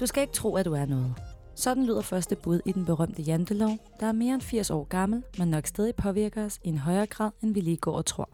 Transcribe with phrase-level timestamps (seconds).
[0.00, 1.14] Du skal ikke tro, at du er noget.
[1.54, 5.22] Sådan lyder første bud i den berømte jantelov, der er mere end 80 år gammel,
[5.38, 8.28] men nok stadig påvirker os i en højere grad, end vi lige går og tror.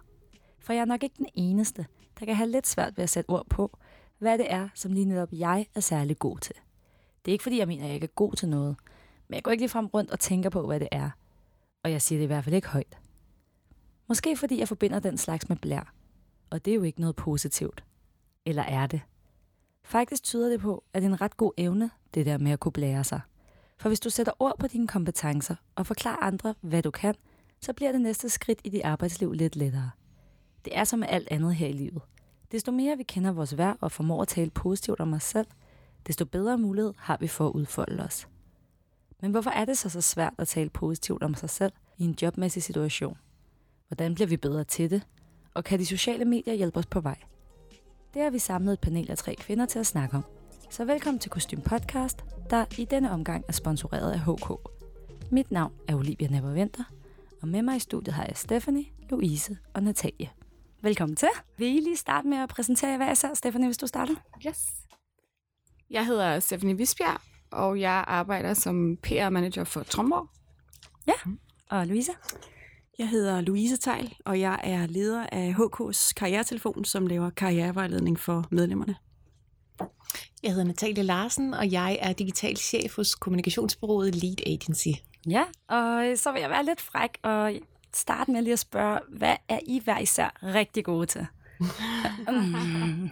[0.58, 1.86] For jeg er nok ikke den eneste,
[2.20, 3.78] der kan have lidt svært ved at sætte ord på,
[4.18, 6.54] hvad det er, som lige netop jeg er særlig god til.
[7.24, 8.76] Det er ikke fordi, jeg mener, at jeg ikke er god til noget,
[9.28, 11.10] men jeg går ikke lige frem rundt og tænker på, hvad det er.
[11.84, 12.98] Og jeg siger det i hvert fald ikke højt.
[14.08, 15.94] Måske fordi jeg forbinder den slags med blær.
[16.50, 17.84] Og det er jo ikke noget positivt.
[18.46, 19.00] Eller er det?
[19.84, 22.60] Faktisk tyder det på, at det er en ret god evne, det der med at
[22.60, 23.20] kunne blære sig.
[23.78, 27.14] For hvis du sætter ord på dine kompetencer og forklarer andre, hvad du kan,
[27.60, 29.90] så bliver det næste skridt i dit arbejdsliv lidt lettere.
[30.64, 32.02] Det er som med alt andet her i livet.
[32.52, 35.46] Desto mere vi kender vores værd og formår at tale positivt om os selv,
[36.06, 38.28] desto bedre mulighed har vi for at udfolde os.
[39.20, 42.16] Men hvorfor er det så så svært at tale positivt om sig selv i en
[42.22, 43.18] jobmæssig situation?
[43.88, 45.06] Hvordan bliver vi bedre til det?
[45.54, 47.16] Og kan de sociale medier hjælpe os på vej?
[48.14, 50.24] Det har vi samlet et panel af tre kvinder til at snakke om.
[50.70, 54.52] Så velkommen til Kostym Podcast, der i denne omgang er sponsoreret af HK.
[55.30, 56.84] Mit navn er Olivia Neverventer,
[57.42, 60.30] og med mig i studiet har jeg Stephanie, Louise og Natalie.
[60.82, 61.28] Velkommen til.
[61.58, 63.34] Vil I lige starte med at præsentere jer hver især?
[63.34, 64.14] Stephanie, hvis du starter.
[64.46, 64.70] Yes.
[65.90, 70.28] Jeg hedder Stephanie Visbjerg, og jeg arbejder som PR-manager for Tromborg.
[71.06, 71.30] Ja,
[71.70, 72.12] og Louise?
[72.98, 78.44] Jeg hedder Louise Tejl, og jeg er leder af HK's karrieretelefon, som laver karrierevejledning for
[78.50, 78.96] medlemmerne.
[80.42, 84.88] Jeg hedder Natalie Larsen, og jeg er digital chef hos kommunikationsbureauet Lead Agency.
[85.26, 87.52] Ja, og så vil jeg være lidt fræk og
[87.92, 91.26] starte med lige at spørge, hvad er I hver især rigtig gode til?
[92.28, 93.10] Mm.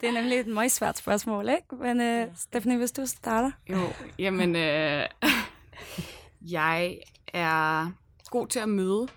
[0.00, 1.96] det er nemlig et meget svært spørgsmål, ikke?
[1.96, 3.50] Men uh, Stephanie, hvis du starter.
[3.70, 5.08] Jo, jamen, øh,
[6.56, 7.90] jeg er
[8.32, 9.08] god til at møde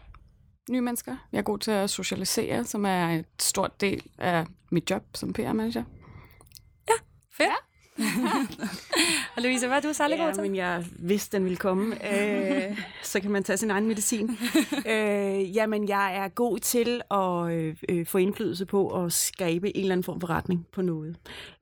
[0.69, 1.15] nye mennesker.
[1.31, 5.33] Jeg er god til at socialisere, som er et stort del af mit job som
[5.33, 5.83] PR-manager.
[7.37, 7.49] Fedt.
[7.49, 7.55] Ja.
[9.35, 10.43] og Louise, hvad er du særlig ja, god til?
[10.43, 11.95] men jeg vidste, den ville komme.
[12.13, 14.37] øh, så kan man tage sin egen medicin.
[14.87, 17.51] øh, jamen, jeg er god til at
[17.89, 21.15] øh, få indflydelse på at skabe en eller anden form for retning på noget.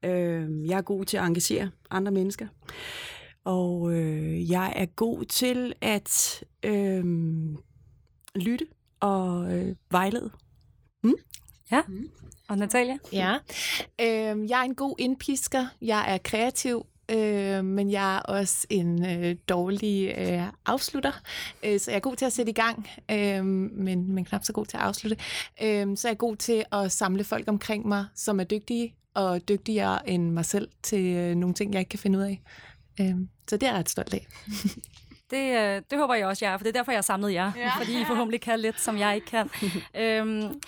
[0.06, 2.47] Øh, jeg er god til at engagere andre mennesker.
[3.46, 7.04] Og øh, jeg er god til at øh,
[8.36, 8.68] lytte
[9.00, 10.31] og øh, vejlede.
[11.04, 11.14] Mm?
[11.72, 11.82] Ja.
[11.88, 12.09] Mm.
[12.50, 12.98] Og Natalia?
[13.14, 13.34] Ja.
[14.02, 15.68] Øh, jeg er en god indpisker.
[15.82, 16.86] Jeg er kreativ.
[17.12, 21.12] Øh, men jeg er også en øh, dårlig øh, afslutter,
[21.64, 24.53] øh, så jeg er god til at sætte i gang, øh, men, men knap så
[24.53, 25.18] god til at afslutte.
[25.64, 29.48] Øh, så jeg er god til at samle folk omkring mig, som er dygtige, og
[29.50, 32.42] dygtigere end mig selv til øh, nogle ting, jeg ikke kan finde ud af.
[33.02, 33.16] Øh,
[33.50, 34.28] så det er jeg ret stolt af.
[35.31, 37.34] Det, øh, det håber jeg også, jeg er, for det er derfor, jeg har samlet
[37.34, 37.52] jer.
[37.56, 37.72] Ja.
[37.78, 39.50] Fordi I forhåbentlig kan lidt, som jeg ikke kan.
[40.02, 40.62] øhm,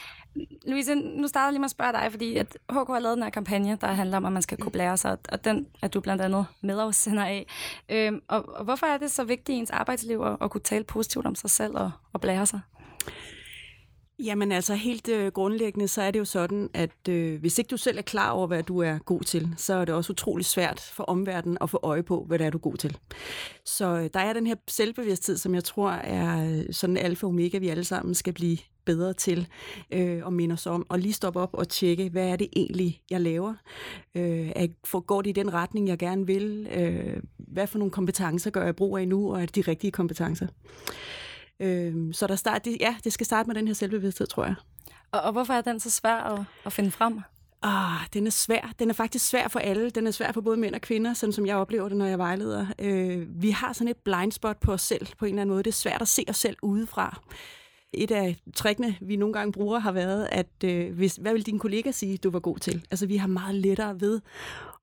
[0.66, 3.24] Louise, nu starter jeg lige med at spørge dig, fordi at HK har lavet den
[3.24, 6.00] her kampagne, der handler om, at man skal kunne blære sig, og den er du
[6.00, 7.48] blandt andet medafsender af.
[7.90, 10.84] Øhm, og, og hvorfor er det så vigtigt i ens arbejdsliv at, at kunne tale
[10.84, 12.60] positivt om sig selv og, og blære sig?
[14.20, 17.78] Jamen altså helt øh, grundlæggende, så er det jo sådan, at øh, hvis ikke du
[17.78, 20.80] selv er klar over, hvad du er god til, så er det også utrolig svært
[20.80, 22.98] for omverdenen at få øje på, hvad det er, du er god til.
[23.66, 27.30] Så øh, der er den her selvbevidsthed, som jeg tror er øh, sådan alfa og
[27.30, 29.48] omega, vi alle sammen skal blive bedre til
[29.92, 33.02] øh, at minde os om, og lige stoppe op og tjekke, hvad er det egentlig,
[33.10, 33.54] jeg laver?
[34.16, 36.68] Øh, er, går det i den retning, jeg gerne vil?
[36.72, 39.92] Øh, hvad for nogle kompetencer gør jeg brug af nu, og er det de rigtige
[39.92, 40.48] kompetencer?
[41.60, 44.56] Øh, så der start, ja, det skal starte med den her selvbevidsthed, tror jeg.
[45.12, 47.20] Og, og hvorfor er den så svær at, at finde frem?
[47.62, 48.74] Ah, den er svær.
[48.80, 49.90] Den er faktisk svær for alle.
[49.90, 52.18] Den er svær for både mænd og kvinder, sådan som jeg oplever det, når jeg
[52.18, 52.68] vejleder.
[52.80, 55.64] Øh, vi har sådan et blind spot på os selv på en eller anden måde.
[55.64, 57.22] Det er svært at se os selv udefra.
[57.94, 61.60] Et af trækkene, vi nogle gange bruger, har været, at øh, hvis, hvad vil din
[61.60, 62.86] kollega sige, du var god til?
[62.92, 64.22] Altså, vi har meget lettere ved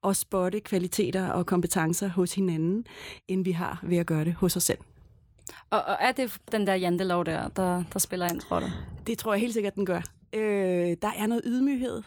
[0.05, 2.85] at spotte kvaliteter og kompetencer hos hinanden,
[3.29, 4.79] end vi har ved at gøre det hos os selv.
[5.71, 8.67] Og, og er det den der jantelov der, der, der spiller ind, tror du?
[9.07, 10.01] Det tror jeg helt sikkert, den gør.
[10.35, 12.03] Øh, der er noget ydmyghed.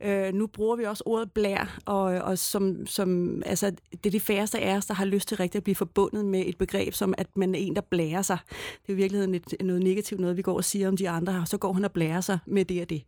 [0.00, 4.20] Øh, nu bruger vi også ordet blær, og, og som, som, altså, det er de
[4.20, 7.14] færreste af os, der har lyst til rigtig at blive forbundet med et begreb, som
[7.18, 8.38] at man er en, der blærer sig.
[8.82, 11.40] Det er i virkeligheden et, noget negativt, noget vi går og siger om de andre,
[11.40, 13.02] og så går han og blærer sig med det og det.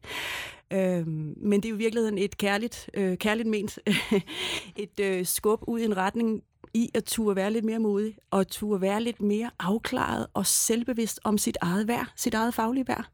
[0.72, 3.78] Øh, men det er jo i virkeligheden et kærligt, øh, kærligt ment,
[4.76, 6.42] et øh, skub ud i en retning,
[6.76, 11.20] i at turde være lidt mere modig, og turde være lidt mere afklaret og selvbevidst
[11.24, 13.04] om sit eget værd, sit eget faglige værd.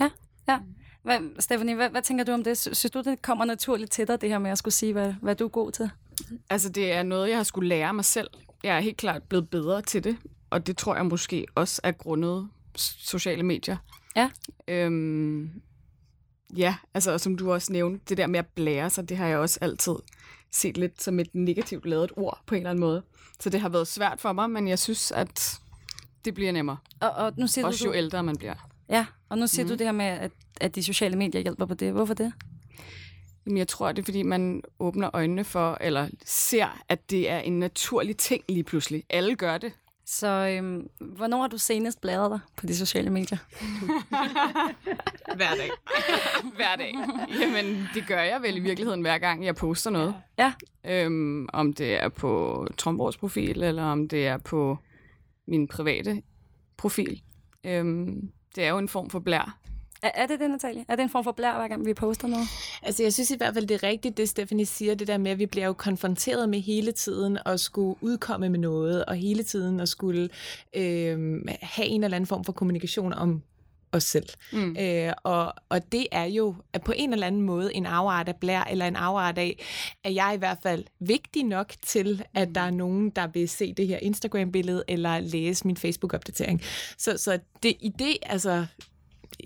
[0.00, 0.10] Ja,
[0.48, 0.58] ja.
[1.02, 2.58] Hvad, Stephanie, hvad, hvad tænker du om det?
[2.58, 5.34] Synes du, det kommer naturligt til dig, det her med at skulle sige, hvad, hvad
[5.34, 5.90] du er god til?
[6.50, 8.28] Altså, det er noget, jeg har skulle lære mig selv.
[8.62, 10.16] Jeg er helt klart blevet bedre til det,
[10.50, 13.76] og det tror jeg måske også er grundet sociale medier.
[14.16, 14.30] Ja.
[14.68, 15.50] Øhm,
[16.56, 19.38] ja, altså som du også nævnte, det der med at blære sig, det har jeg
[19.38, 19.94] også altid
[20.52, 23.02] set lidt som et negativt lavet ord på en eller anden måde.
[23.40, 25.60] Så det har været svært for mig, men jeg synes, at
[26.24, 26.76] det bliver nemmere.
[27.00, 28.54] Og, og nu siger Også du, jo ældre man bliver.
[28.88, 29.68] Ja, og nu siger mm.
[29.68, 29.76] Mhm.
[29.76, 30.30] du det her med, at,
[30.60, 31.92] at de sociale medier hjælper på det.
[31.92, 32.32] Hvorfor det?
[33.46, 37.38] Jamen, jeg tror, det er, fordi man åbner øjnene for, eller ser, at det er
[37.38, 39.04] en naturlig ting lige pludselig.
[39.10, 39.72] Alle gør det.
[40.10, 43.38] Så øhm, hvornår har du senest bladret dig på de sociale medier?
[45.36, 45.70] Hver dag.
[46.56, 46.94] hver dag.
[47.40, 50.14] Jamen, det gør jeg vel i virkeligheden hver gang, jeg poster noget.
[50.38, 50.52] Ja.
[50.84, 54.78] Øhm, om det er på Tromborgs profil, eller om det er på
[55.46, 56.22] min private
[56.76, 57.22] profil.
[57.64, 59.58] Øhm, det er jo en form for blær.
[60.02, 60.84] Er, er det det, Natalie?
[60.88, 62.46] Er det en form for blær, hver gang vi poster noget?
[62.82, 65.30] Altså, jeg synes i hvert fald, det er rigtigt, det Stephanie siger, det der med,
[65.30, 69.42] at vi bliver jo konfronteret med hele tiden at skulle udkomme med noget, og hele
[69.42, 70.28] tiden at skulle
[70.76, 73.42] øh, have en eller anden form for kommunikation om
[73.92, 74.28] os selv.
[74.52, 74.76] Mm.
[74.80, 78.36] Øh, og, og det er jo at på en eller anden måde en afart af
[78.36, 79.64] blær, eller en afart af,
[80.04, 83.72] at jeg i hvert fald vigtig nok til, at der er nogen, der vil se
[83.72, 86.62] det her Instagram-billede, eller læse min Facebook-opdatering.
[86.98, 88.66] Så, så det, i det, altså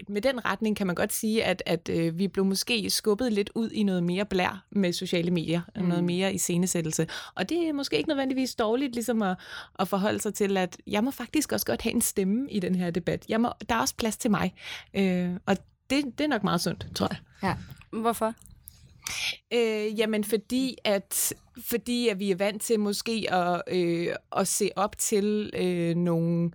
[0.09, 3.51] med den retning kan man godt sige, at, at øh, vi blev måske skubbet lidt
[3.55, 5.83] ud i noget mere blær med sociale medier, mm.
[5.83, 7.07] noget mere i scenesættelse.
[7.35, 9.37] Og det er måske ikke nødvendigvis dårligt ligesom at,
[9.79, 12.75] at forholde sig til, at jeg må faktisk også godt have en stemme i den
[12.75, 13.25] her debat.
[13.29, 14.55] Jeg må, der er også plads til mig.
[14.95, 15.57] Øh, og
[15.91, 17.19] det, det er nok meget sundt, tror jeg.
[17.43, 17.55] Ja.
[18.01, 18.35] Hvorfor?
[19.53, 24.71] Øh, jamen fordi at fordi at vi er vant til måske at, øh, at se
[24.77, 26.51] op til øh, nogle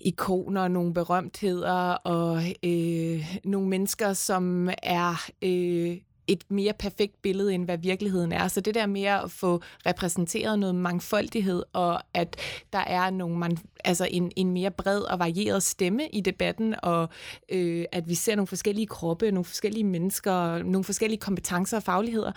[0.00, 5.96] ikoner, nogle berømtheder og øh, nogle mennesker, som er øh,
[6.26, 8.48] et mere perfekt billede, end hvad virkeligheden er.
[8.48, 12.36] Så det der med at få repræsenteret noget mangfoldighed, og at
[12.72, 17.08] der er nogle, man, altså en, en mere bred og varieret stemme i debatten, og
[17.48, 22.32] øh, at vi ser nogle forskellige kroppe, nogle forskellige mennesker, nogle forskellige kompetencer og fagligheder,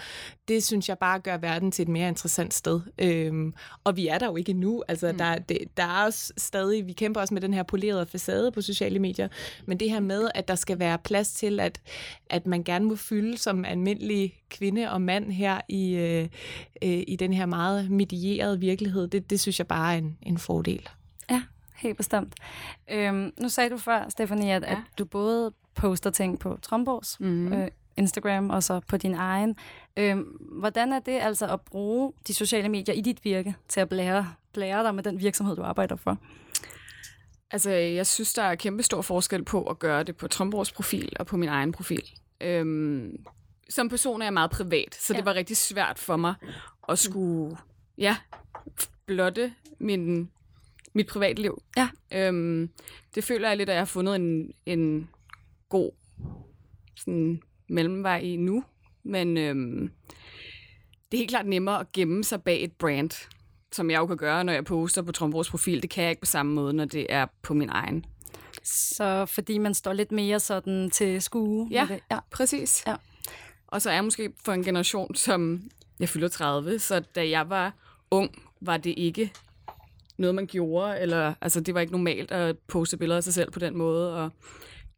[0.48, 2.82] det synes jeg bare gør verden til et mere interessant sted.
[3.00, 3.54] Øhm,
[3.84, 4.84] og vi er der jo ikke endnu.
[4.88, 5.18] Altså, mm.
[5.18, 8.62] der, det, der er også stadig, vi kæmper også med den her polerede facade på
[8.62, 9.28] sociale medier,
[9.66, 11.82] men det her med, at der skal være plads til, at,
[12.30, 16.28] at man gerne må fylde som almindelig kvinde og mand her i, øh,
[16.84, 20.38] øh, i den her meget medierede virkelighed, det, det synes jeg bare er en, en
[20.38, 20.90] fordel.
[21.30, 21.42] Ja,
[21.76, 22.36] helt bestemt.
[22.92, 24.72] Øhm, nu sagde du før, Stefanie, at, ja.
[24.72, 27.54] at du både poster ting på Tromborgs Mm.
[27.54, 27.68] øh,
[27.98, 29.56] Instagram og så på din egen.
[29.98, 30.22] Øhm,
[30.60, 34.28] hvordan er det altså at bruge de sociale medier i dit virke til at blære,
[34.54, 36.18] blære dig med den virksomhed, du arbejder for?
[37.52, 41.14] Altså, jeg synes, der er kæmpe stor forskel på at gøre det på Tromborgs profil
[41.20, 42.04] og på min egen profil.
[42.42, 43.26] Øhm,
[43.70, 45.18] som person er jeg meget privat, så ja.
[45.18, 46.36] Det var rigtig svært for mig
[46.90, 47.58] at skulle,
[47.98, 48.18] ja,
[49.06, 50.30] blotte min,
[50.94, 51.62] mit privatliv.
[51.78, 51.90] Ja.
[52.14, 52.70] Øhm,
[53.16, 55.10] det føler jeg lidt, at jeg har fundet en, en
[55.70, 55.92] god
[56.96, 58.64] sådan, mellemvej i nu.
[59.04, 59.92] Men øhm,
[61.12, 63.28] det er helt klart nemmere at gemme sig bag et brand,
[63.72, 65.82] som jeg jo kan gøre, når jeg poster på Tromborgs profil.
[65.82, 68.06] Det kan jeg ikke på samme måde, når det er på min egen.
[68.64, 71.68] Så fordi man står lidt mere sådan til skue.
[71.72, 71.88] Ja.
[71.90, 72.00] det.
[72.12, 72.20] ja.
[72.32, 72.84] Præcis.
[72.88, 72.96] Ja.
[73.76, 75.62] Og så er jeg måske for en generation, som
[76.00, 77.74] jeg fylder 30, så da jeg var
[78.12, 79.32] ung, var det ikke
[80.18, 83.52] noget, man gjorde, eller altså, det var ikke normalt at poste billeder af sig selv
[83.52, 84.30] på den måde, og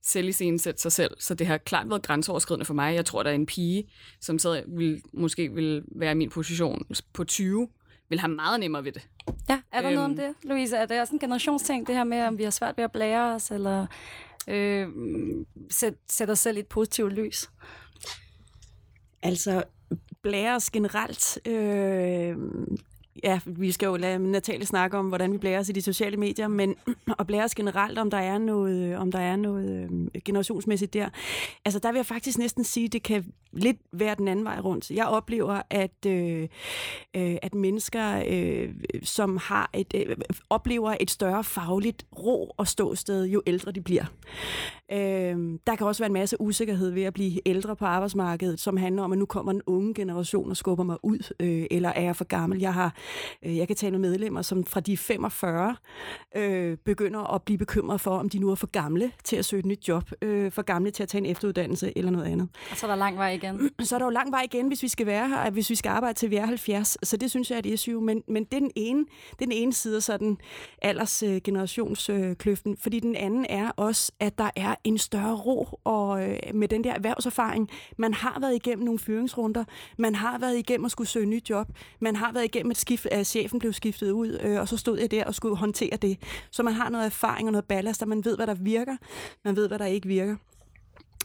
[0.03, 1.11] selv i sætte sig selv.
[1.19, 2.95] Så det har klart været grænseoverskridende for mig.
[2.95, 3.89] Jeg tror, der er en pige,
[4.21, 7.67] som sad, vil, måske vil være i min position på 20,
[8.09, 9.07] vil have meget nemmere ved det.
[9.49, 9.95] Ja, er der øhm.
[9.95, 10.17] noget om Øhm.
[10.17, 10.77] det, Louise?
[10.77, 13.35] Er det også en generationsting, det her med, om vi har svært ved at blære
[13.35, 13.87] os, eller
[14.47, 14.87] øh,
[15.69, 17.49] sætte sæt os selv i et positivt lys?
[19.23, 19.63] Altså,
[20.21, 21.39] blæres generelt.
[21.47, 22.37] Øh,
[23.23, 26.17] ja, vi skal jo lade Natalie snakke om, hvordan vi blærer os i de sociale
[26.17, 26.75] medier, men
[27.19, 30.93] at blære os generelt, om der er noget, øh, om der er noget øh, generationsmæssigt
[30.93, 31.09] der.
[31.65, 33.25] Altså, der vil jeg faktisk næsten sige, det kan
[33.57, 34.91] lidt være den anden vej rundt.
[34.91, 36.47] Jeg oplever, at, øh,
[37.15, 38.69] øh, at mennesker, øh,
[39.03, 40.15] som har et, øh,
[40.49, 44.05] oplever et større fagligt ro og ståsted, jo ældre de bliver.
[44.91, 48.77] Øh, der kan også være en masse usikkerhed ved at blive ældre på arbejdsmarkedet, som
[48.77, 52.01] handler om, at nu kommer en unge generation og skubber mig ud, øh, eller er
[52.01, 52.59] jeg for gammel?
[52.59, 52.95] Jeg har,
[53.45, 55.75] øh, jeg kan tale med medlemmer, som fra de 45
[56.35, 59.59] øh, begynder at blive bekymret for, om de nu er for gamle til at søge
[59.59, 62.49] et nyt job, øh, for gamle til at tage en efteruddannelse eller noget andet.
[62.71, 63.46] Og så er der lang vej igen.
[63.83, 65.89] Så er der jo lang vej igen, hvis vi skal være her, hvis vi skal
[65.89, 66.97] arbejde til vi er 70.
[67.03, 68.01] Så det synes jeg er et issue.
[68.01, 68.99] Men, men det er den ene,
[69.31, 70.37] det er den ene side af sådan
[70.81, 72.71] alders øh, generationskløften.
[72.71, 76.67] Øh, fordi den anden er også, at der er en større ro og øh, med
[76.67, 77.69] den der erhvervserfaring.
[77.97, 79.63] Man har været igennem nogle fyringsrunder.
[79.97, 81.67] Man har været igennem at skulle søge nyt job.
[81.99, 84.99] Man har været igennem et skift, at chefen blev skiftet ud, øh, og så stod
[84.99, 86.17] jeg der og skulle håndtere det.
[86.51, 88.97] Så man har noget erfaring og noget ballast, og man ved, hvad der virker.
[89.45, 90.35] Man ved, hvad der ikke virker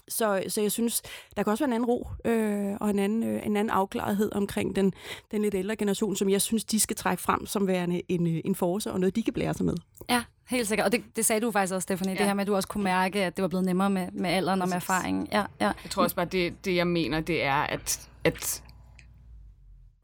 [0.09, 1.01] så, så jeg synes,
[1.37, 4.31] der kan også være en anden ro øh, og en anden, øh, en anden afklarethed
[4.35, 4.93] omkring den,
[5.31, 8.41] den lidt ældre generation, som jeg synes, de skal trække frem som værende en, øh,
[8.45, 9.75] en force og noget, de kan blære sig med.
[10.09, 10.85] Ja, helt sikkert.
[10.85, 12.19] Og det, det sagde du faktisk også, Stephanie, ja.
[12.19, 14.29] det her med, at du også kunne mærke, at det var blevet nemmere med, med
[14.29, 15.27] alderen og med erfaringen.
[15.31, 15.71] Ja, ja.
[15.83, 18.63] Jeg tror også bare, det, det jeg mener, det er, at, at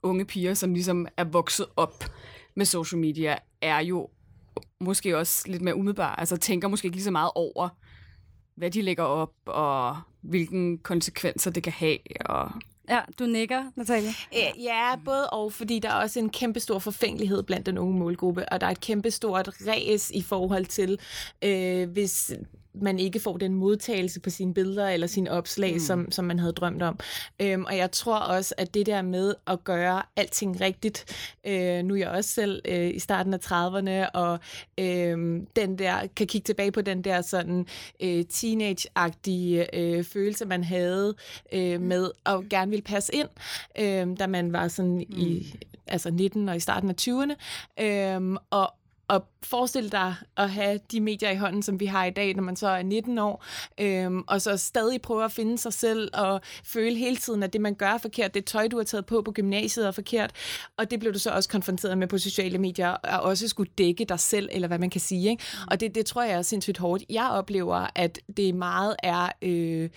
[0.03, 2.03] unge piger, som ligesom er vokset op
[2.55, 4.09] med social media, er jo
[4.79, 6.19] måske også lidt mere umiddelbare.
[6.19, 7.69] Altså tænker måske ikke lige så meget over,
[8.59, 11.97] hvad de lægger op, og hvilken konsekvenser det kan have.
[12.25, 12.51] Og
[12.89, 14.11] Ja, du nikker, Natalia.
[14.59, 18.49] Ja, både og, fordi der er også en kæmpe stor forfængelighed blandt den unge målgruppe,
[18.53, 20.99] og der er et kæmpe stort ræs i forhold til,
[21.41, 22.31] øh, hvis
[22.73, 25.79] man ikke får den modtagelse på sine billeder eller sine opslag, mm.
[25.79, 26.99] som, som man havde drømt om.
[27.39, 31.05] Øhm, og jeg tror også, at det der med at gøre alting rigtigt,
[31.47, 34.39] øh, nu er jeg også selv øh, i starten af 30'erne, og
[34.79, 37.67] øh, den der, kan kigge tilbage på den der sådan
[37.99, 41.15] øh, teenage-agtige øh, følelse, man havde
[41.53, 43.29] øh, med at gerne ville passe ind,
[43.79, 45.17] øh, da man var sådan mm.
[45.17, 45.53] i
[45.89, 47.35] altså 19 og i starten af 20'erne.
[47.83, 48.73] Øhm, og,
[49.09, 52.43] og forestille dig at have de medier i hånden, som vi har i dag, når
[52.43, 53.45] man så er 19 år,
[53.79, 57.61] øhm, og så stadig prøve at finde sig selv og føle hele tiden, at det,
[57.61, 60.31] man gør er forkert, det tøj, du har taget på på gymnasiet er forkert,
[60.77, 64.05] og det blev du så også konfronteret med på sociale medier, og også skulle dække
[64.05, 65.29] dig selv, eller hvad man kan sige.
[65.29, 65.43] Ikke?
[65.67, 67.03] Og det, det tror jeg er sindssygt hårdt.
[67.09, 69.89] Jeg oplever, at det meget er øh,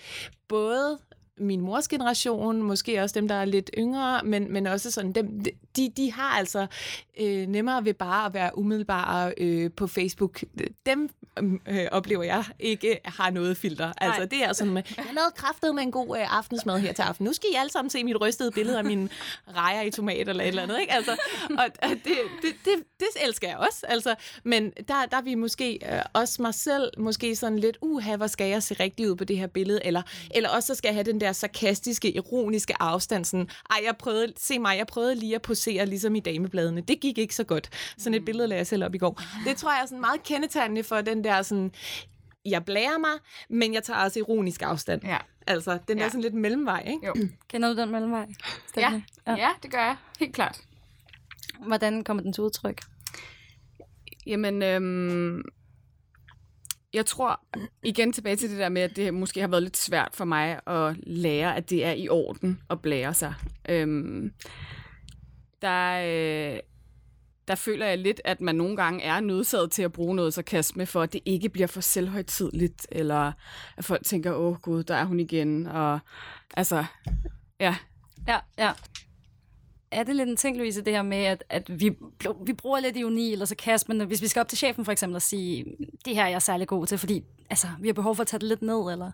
[0.47, 0.97] både
[1.37, 5.45] min mors generation, måske også dem, der er lidt yngre, men, men også sådan, dem,
[5.75, 6.67] de, de har altså
[7.19, 10.43] øh, nemmere ved bare at være umiddelbare øh, på Facebook.
[10.85, 11.09] Dem
[11.67, 13.93] øh, oplever jeg ikke har noget filter.
[13.97, 14.27] Altså, Nej.
[14.27, 17.01] det er sådan med, jeg har lavet kraftet med en god øh, aftensmad her til
[17.01, 17.25] aften.
[17.25, 19.09] Nu skal I alle sammen se mit rystede billede af min
[19.55, 20.79] rejer i tomat eller et eller andet.
[20.79, 20.93] Ikke?
[20.93, 21.11] Altså,
[21.49, 23.85] og, og det, det, det, det elsker jeg også.
[23.89, 28.15] Altså, men der, der er vi måske, øh, også mig selv, måske sådan lidt, uha,
[28.15, 29.85] hvor skal jeg se rigtig ud på det her billede?
[29.85, 33.25] Eller, eller også så skal jeg have den der sarkastiske, ironiske afstand.
[33.25, 36.81] Sådan, Ej, jeg prøvede, se mig, jeg prøvede lige at posere ligesom i damebladene.
[36.81, 37.69] Det gik ikke så godt.
[37.97, 39.21] Sådan et billede lagde jeg selv op i går.
[39.45, 41.71] Det tror jeg er sådan meget kendetegnende for den der sådan,
[42.45, 43.11] jeg blærer mig,
[43.49, 45.05] men jeg tager også ironisk afstand.
[45.05, 45.17] Ja.
[45.47, 46.03] Altså, den ja.
[46.03, 47.07] er sådan lidt mellemvej, ikke?
[47.07, 47.13] Jo.
[47.49, 48.27] Kender du den mellemvej?
[48.77, 49.01] Ja.
[49.27, 49.35] ja.
[49.35, 49.95] ja, det gør jeg.
[50.19, 50.61] Helt klart.
[51.67, 52.81] Hvordan kommer den til udtryk?
[54.25, 55.43] Jamen, øhm,
[56.93, 57.39] jeg tror
[57.83, 60.59] igen tilbage til det der med, at det måske har været lidt svært for mig
[60.67, 63.33] at lære, at det er i orden at blære sig.
[63.69, 64.33] Øhm,
[65.61, 66.59] der, øh,
[67.47, 70.85] der føler jeg lidt, at man nogle gange er nødsaget til at bruge noget sarkasme,
[70.85, 73.31] for at det ikke bliver for selvhøjtidligt, eller
[73.77, 75.99] at folk tænker, åh gud, der er hun igen, og
[76.57, 76.85] altså,
[77.59, 77.75] ja.
[78.27, 78.71] Ja, ja
[79.93, 81.95] er det lidt en ting, Louise, det her med, at, at vi,
[82.45, 84.91] vi bruger lidt ironi eller så kast, men hvis vi skal op til chefen for
[84.91, 85.65] eksempel og sige,
[86.05, 88.39] det her er jeg særlig god til, fordi altså, vi har behov for at tage
[88.39, 89.11] det lidt ned, eller?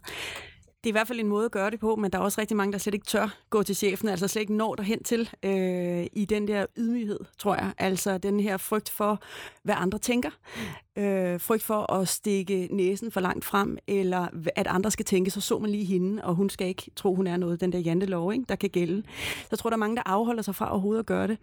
[0.84, 2.42] Det er i hvert fald en måde at gøre det på, men der er også
[2.42, 5.30] rigtig mange, der slet ikke tør gå til chefen, altså slet ikke når derhen til
[5.44, 7.74] øh, i den der ydmyghed, tror jeg.
[7.78, 9.22] Altså den her frygt for,
[9.64, 10.30] hvad andre tænker.
[10.96, 15.42] Øh, frygt for at stikke næsen for langt frem, eller at andre skal tænke, så
[15.42, 18.34] så man lige hende, og hun skal ikke tro, hun er noget, den der jantelov,
[18.34, 19.04] ikke, der kan gælde.
[19.42, 21.38] Så jeg tror, der er mange, der afholder sig fra overhovedet at gøre det.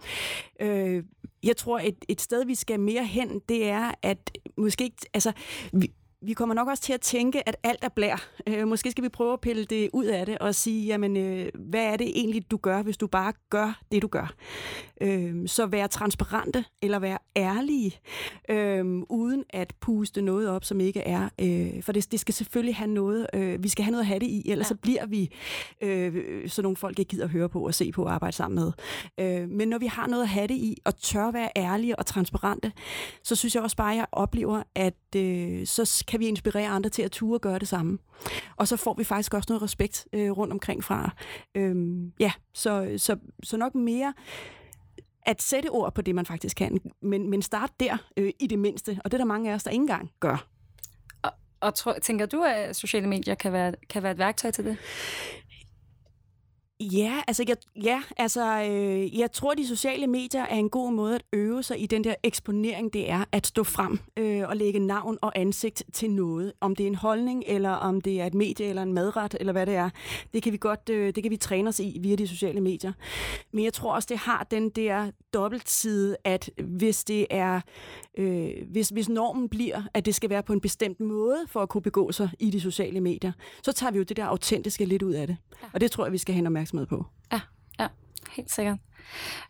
[0.61, 1.05] Øh,
[1.43, 5.33] jeg tror, et, et sted, vi skal mere hen, det er, at måske ikke, altså,
[5.73, 5.93] vi,
[6.27, 8.29] vi kommer nok også til at tænke, at alt er blær.
[8.47, 11.49] Øh, måske skal vi prøve at pille det ud af det og sige, jamen, øh,
[11.55, 14.35] hvad er det egentlig, du gør, hvis du bare gør det, du gør?
[15.01, 18.01] Øh, så være transparente eller være ærlige,
[18.49, 21.29] øh, uden at puste noget op, som ikke er.
[21.41, 24.21] Øh, for det, det skal selvfølgelig have noget, øh, vi skal have noget at have
[24.21, 24.69] det i, ellers ja.
[24.69, 25.31] så bliver vi
[25.81, 28.55] øh, så nogle folk ikke gider at høre på og se på og arbejde sammen
[28.65, 28.73] med.
[29.21, 32.07] Øh, men når vi har noget at have det i, og tør være ærlige og
[32.07, 32.73] transparente,
[33.23, 36.91] så synes jeg også bare, at jeg oplever, at øh, så kan vi inspirere andre
[36.91, 37.99] til at ture gøre det samme.
[38.57, 41.11] Og så får vi faktisk også noget respekt øh, rundt omkring fra.
[41.55, 44.15] Øhm, ja, så, så, så nok mere
[45.27, 48.59] at sætte ord på det, man faktisk kan, men, men start der øh, i det
[48.59, 50.47] mindste, og det er der mange af os, der ikke engang gør.
[51.23, 54.65] Og, og tro, tænker du, at sociale medier kan være, kan være et værktøj til
[54.65, 54.77] det?
[56.81, 61.15] Ja, altså jeg, ja, altså, øh, jeg tror, de sociale medier er en god måde
[61.15, 64.79] at øve sig i den der eksponering, det er at stå frem øh, og lægge
[64.79, 66.53] navn og ansigt til noget.
[66.61, 69.53] Om det er en holdning, eller om det er et medie, eller en madret, eller
[69.53, 69.91] hvad det er.
[70.35, 72.93] Det kan vi godt, øh, det kan vi træne os i via de sociale medier.
[73.53, 77.61] Men jeg tror også, det har den der dobbeltside, at hvis det er,
[78.19, 81.69] øh, hvis, hvis normen bliver, at det skal være på en bestemt måde for at
[81.69, 85.03] kunne begå sig i de sociale medier, så tager vi jo det der autentiske lidt
[85.03, 85.37] ud af det.
[85.63, 85.69] Ja.
[85.73, 87.07] Og det tror jeg, vi skal have en opmærksomhed på.
[87.33, 87.41] Ja,
[87.81, 87.89] ja,
[88.37, 88.79] helt sikkert.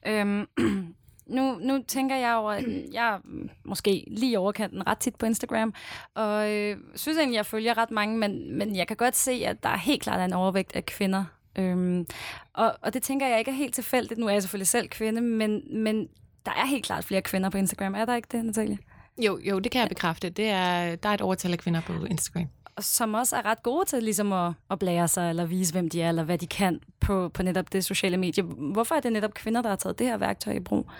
[0.06, 0.46] Øhm,
[1.36, 3.18] nu, nu tænker jeg over, at jeg er
[3.64, 5.74] måske lige overkanten ret tit på Instagram,
[6.14, 9.62] og øh, synes egentlig, jeg følger ret mange, men, men jeg kan godt se, at
[9.62, 11.24] der er helt klart en overvægt af kvinder.
[11.58, 12.06] Øhm,
[12.52, 14.20] og, og det tænker jeg ikke er helt tilfældigt.
[14.20, 16.08] Nu er jeg selvfølgelig selv kvinde, men, men
[16.46, 17.94] der er helt klart flere kvinder på Instagram.
[17.94, 18.76] Er der ikke det, Natalia?
[19.18, 20.30] Jo, jo, det kan jeg bekræfte.
[20.30, 22.48] Det er, der er et overtal af kvinder på Instagram.
[22.80, 26.02] Som også er ret gode til ligesom at, at blære sig, eller vise, hvem de
[26.02, 28.42] er, eller hvad de kan på, på netop det sociale medie.
[28.42, 30.90] Hvorfor er det netop kvinder, der har taget det her værktøj i brug?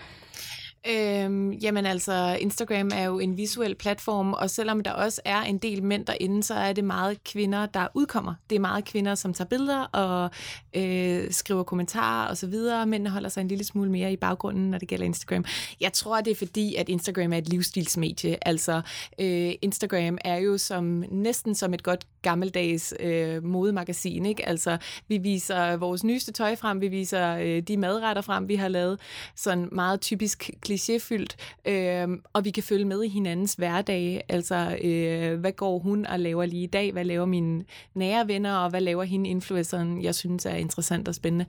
[0.90, 5.58] Øhm, jamen altså, Instagram er jo en visuel platform, og selvom der også er en
[5.58, 8.34] del mænd derinde, så er det meget kvinder, der udkommer.
[8.50, 10.30] Det er meget kvinder, som tager billeder og
[10.76, 12.54] øh, skriver kommentarer osv.
[12.86, 15.44] Mændene holder sig en lille smule mere i baggrunden, når det gælder Instagram.
[15.80, 18.48] Jeg tror, det er fordi, at Instagram er et livsstilsmedie.
[18.48, 18.80] Altså,
[19.18, 24.26] øh, Instagram er jo som næsten som et godt gammeldags øh, modemagasin.
[24.26, 24.48] Ikke?
[24.48, 24.78] Altså,
[25.08, 29.00] vi viser vores nyeste tøj frem, vi viser øh, de madretter frem, vi har lavet.
[29.36, 31.36] Sådan meget typisk klichéfyldt,
[31.70, 34.24] øh, og vi kan følge med i hinandens hverdag.
[34.28, 36.92] Altså, øh, hvad går hun og laver lige i dag?
[36.92, 37.64] Hvad laver mine
[37.94, 41.46] nære venner, og hvad laver hende influenceren, jeg synes er interessant og spændende.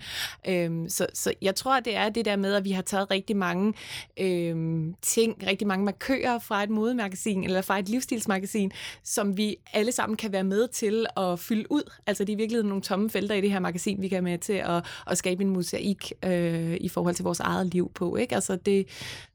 [0.48, 3.38] Øh, så, så jeg tror, det er det der med, at vi har taget rigtig
[3.38, 3.74] mange
[4.19, 8.72] øh, ting, rigtig mange markører fra et modemagasin, eller fra et livsstilsmagasin,
[9.03, 11.91] som vi alle sammen kan være med til at fylde ud.
[12.07, 14.38] Altså, det er virkelig nogle tomme felter i det her magasin, vi kan være med
[14.38, 18.15] til at, at skabe en mosaik øh, i forhold til vores eget liv på.
[18.15, 18.36] Ikke?
[18.36, 18.88] Altså, det,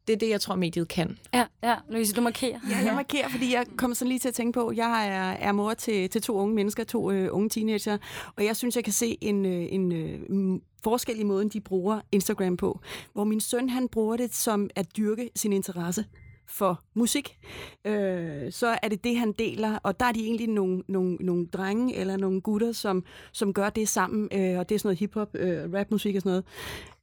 [0.07, 1.19] det er det, jeg tror, mediet kan.
[1.35, 1.77] Ja, ja.
[1.89, 2.61] Louise, du markerer.
[2.71, 5.53] Ja, jeg markerer, fordi jeg kommer sådan lige til at tænke på, jeg er, er
[5.53, 7.99] mor til, til to unge mennesker, to øh, unge teenager,
[8.37, 12.01] og jeg synes, jeg kan se en, øh, en øh, forskel i måden, de bruger
[12.12, 12.81] Instagram på.
[13.12, 16.05] Hvor min søn, han bruger det som at dyrke sin interesse
[16.49, 17.39] for musik,
[17.85, 21.47] øh, så er det det, han deler, og der er de egentlig nogle, nogle, nogle
[21.47, 24.99] drenge eller nogle gutter, som, som gør det sammen, øh, og det er sådan noget
[24.99, 26.45] hiphop, øh, rapmusik og sådan noget.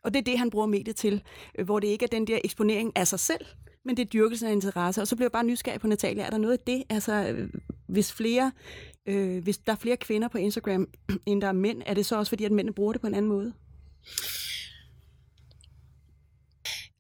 [0.04, 1.24] Og det er det, han bruger mediet til,
[1.60, 3.46] øh, hvor det ikke er den der eksponering af sig selv,
[3.86, 5.02] men det er dyrkelsen af interesse.
[5.02, 6.24] Og så bliver jeg bare nysgerrig på Natalia.
[6.24, 7.50] Er der noget af det, altså øh,
[7.88, 8.52] hvis flere,
[9.06, 10.88] øh, hvis der er flere kvinder på Instagram,
[11.26, 13.14] end der er mænd, er det så også fordi, at mændene bruger det på en
[13.14, 13.54] anden måde?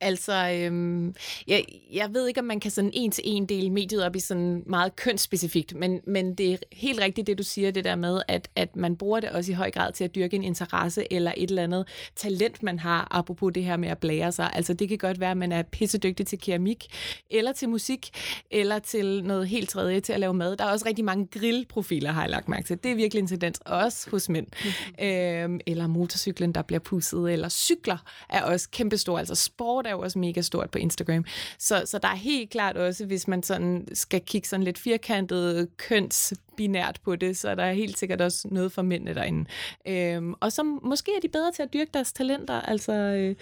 [0.01, 1.15] Altså, øhm,
[1.47, 4.19] jeg, jeg ved ikke, om man kan sådan en til en dele mediet op i
[4.19, 8.21] sådan meget kønsspecifikt, men, men det er helt rigtigt det, du siger, det der med,
[8.27, 11.33] at, at man bruger det også i høj grad til at dyrke en interesse eller
[11.37, 14.51] et eller andet talent, man har, apropos det her med at blære sig.
[14.53, 16.85] Altså, det kan godt være, at man er pissedygtig til keramik,
[17.29, 18.09] eller til musik,
[18.51, 20.57] eller til noget helt tredje, til at lave mad.
[20.57, 22.83] Der er også rigtig mange grillprofiler, har jeg lagt mærke til.
[22.83, 24.47] Det er virkelig en tendens, også hos mænd.
[24.47, 25.05] Mm-hmm.
[25.05, 27.97] Øhm, eller motorcyklen, der bliver pusset, eller cykler
[28.29, 29.19] er også kæmpestore.
[29.19, 31.25] Altså, sport er jo også mega stort på Instagram.
[31.57, 35.77] Så, så der er helt klart også, hvis man sådan skal kigge sådan lidt firkantet
[35.77, 39.45] kønsbinært på det, så er der helt sikkert også noget for mændene derinde.
[39.87, 43.35] Øhm, og så måske er de bedre til at dyrke deres talenter, altså øh,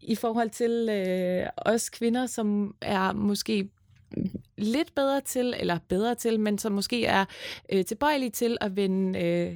[0.00, 3.68] i forhold til øh, os kvinder, som er måske
[4.58, 7.24] lidt bedre til, eller bedre til, men som måske er
[7.72, 9.54] øh, tilbøjelige til at vende øh,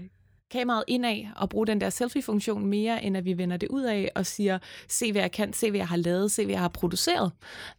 [0.51, 4.11] kameraet indad og bruge den der selfie-funktion mere, end at vi vender det ud af
[4.15, 4.59] og siger,
[4.89, 7.33] se hvad jeg kan, se hvad jeg har lavet, se hvad jeg har produceret.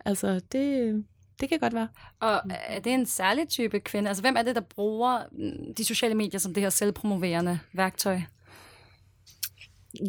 [0.05, 1.05] Altså, det,
[1.39, 1.87] det kan godt være.
[2.19, 4.07] Og er det en særlig type kvinde?
[4.07, 8.21] Altså, hvem er det, der bruger mm, de sociale medier som det her selvpromoverende værktøj?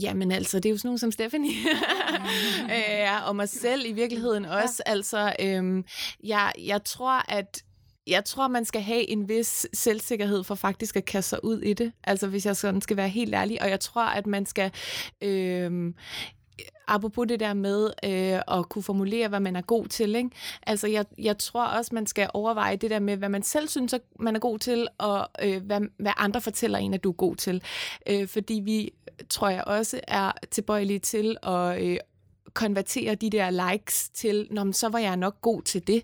[0.02, 1.50] Jamen altså, det er jo sådan nogen som Stephanie.
[2.74, 4.82] øh, og mig selv i virkeligheden også.
[4.86, 4.92] Ja.
[4.92, 5.84] Altså, øhm,
[6.24, 7.62] jeg, jeg tror, at
[8.10, 11.72] jeg tror, man skal have en vis selvsikkerhed for faktisk at kaste sig ud i
[11.72, 11.92] det.
[12.04, 13.62] Altså, hvis jeg sådan skal være helt ærlig.
[13.62, 14.72] Og jeg tror, at man skal...
[15.22, 15.92] Øh,
[16.88, 20.14] apropos det der med øh, at kunne formulere, hvad man er god til.
[20.14, 20.30] Ikke?
[20.62, 23.92] Altså, jeg, jeg tror også, man skal overveje det der med, hvad man selv synes,
[23.92, 27.14] at man er god til, og øh, hvad, hvad andre fortæller en, at du er
[27.14, 27.62] god til.
[28.06, 28.92] Øh, fordi vi,
[29.28, 31.96] tror jeg også, er tilbøjelige til at, øh,
[32.54, 36.02] konvertere de der likes til, Nå, så var jeg nok god til det,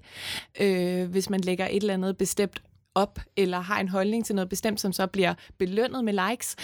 [0.61, 2.63] øh, hvis man lægger et eller andet bestemt
[2.97, 6.57] op, eller har en holdning til noget bestemt, som så bliver belønnet med likes,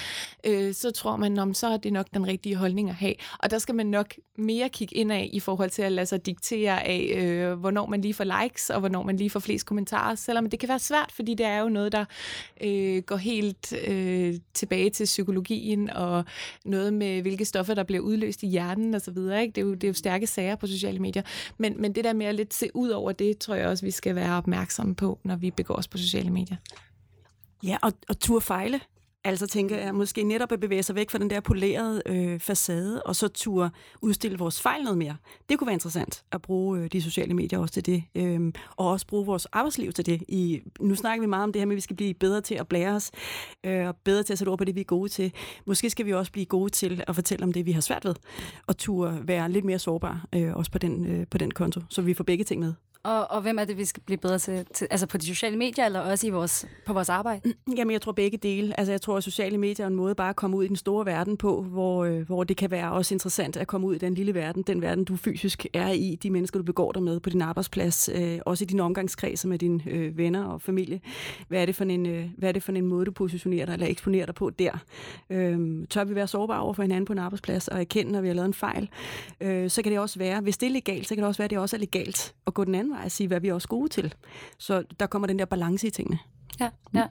[0.47, 3.14] øh, så tror man, om så er det nok den rigtige holdning at have.
[3.38, 6.27] Og der skal man nok mere kigge ind af i forhold til at lade sig
[6.27, 10.14] diktere af, øh, hvornår man lige får likes, og hvornår man lige får flest kommentarer,
[10.14, 12.05] selvom det kan være svært, fordi det er jo noget, der
[12.61, 16.25] øh, går helt øh, tilbage til psykologien, og
[16.64, 19.14] noget med, hvilke stoffer, der bliver udløst i hjernen osv.
[19.14, 21.23] Det, er jo, det er jo stærke sager på sociale medier.
[21.59, 23.90] Men, men det der med at lidt se ud over det, tror jeg også, vi
[23.90, 26.56] skal være opmærksomme på, når vi begår os på sociale medier.
[27.62, 28.80] Ja, og, og tur fejle.
[29.24, 33.02] Altså tænker jeg måske netop at bevæge sig væk fra den der polerede øh, facade,
[33.02, 35.16] og så turde udstille vores fejl noget mere.
[35.48, 38.88] Det kunne være interessant at bruge øh, de sociale medier også til det, øh, og
[38.88, 40.22] også bruge vores arbejdsliv til det.
[40.28, 42.54] I, nu snakker vi meget om det her med, at vi skal blive bedre til
[42.54, 43.11] at blære os,
[43.64, 45.32] øh, og bedre til at sætte ord på det, vi er gode til.
[45.66, 48.14] Måske skal vi også blive gode til at fortælle om det, vi har svært ved,
[48.66, 52.02] og turde være lidt mere sårbare, øh, også på den, øh, på den konto, så
[52.02, 52.72] vi får begge ting med.
[53.05, 54.88] Og, og hvem er det, vi skal blive bedre til, til?
[54.91, 57.53] Altså på de sociale medier, eller også i vores, på vores arbejde?
[57.77, 58.81] Jamen, jeg tror begge dele.
[58.81, 60.77] Altså, jeg tror, at sociale medier er en måde bare at komme ud i den
[60.77, 63.99] store verden på, hvor, øh, hvor det kan være også interessant at komme ud i
[63.99, 67.21] den lille verden, den verden, du fysisk er i, de mennesker, du begår dig med
[67.21, 71.01] på din arbejdsplads, øh, også i din omgangskreds med dine øh, venner og familie.
[71.49, 73.73] Hvad er, det for en, øh, hvad er det for en måde, du positionerer dig
[73.73, 74.73] eller eksponerer dig på der?
[75.31, 78.27] Øh, tør vi være sårbare over for hinanden på en arbejdsplads og erkende, når vi
[78.27, 78.88] har lavet en fejl?
[79.41, 81.45] Øh, så kan det også være, hvis det er legalt, så kan det også være,
[81.45, 83.55] at det også er legalt at gå den anden vej og sige, hvad vi er
[83.55, 84.14] også gode til.
[84.59, 86.18] Så der kommer den der balance i tingene.
[86.61, 87.07] Ja, ja.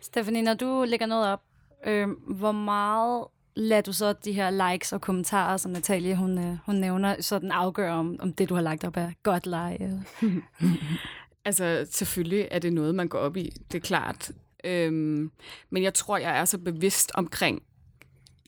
[0.00, 1.42] Stephanie, når du lægger noget op,
[1.86, 3.24] øh, hvor meget
[3.56, 7.50] lader du så de her likes og kommentarer, som Natalie hun, øh, hun nævner, sådan
[7.50, 10.02] afgøre, om, om det, du har lagt op, er godt like?
[11.44, 14.30] altså, selvfølgelig er det noget, man går op i, det er klart.
[14.64, 15.30] Øhm,
[15.70, 17.62] men jeg tror, jeg er så bevidst omkring,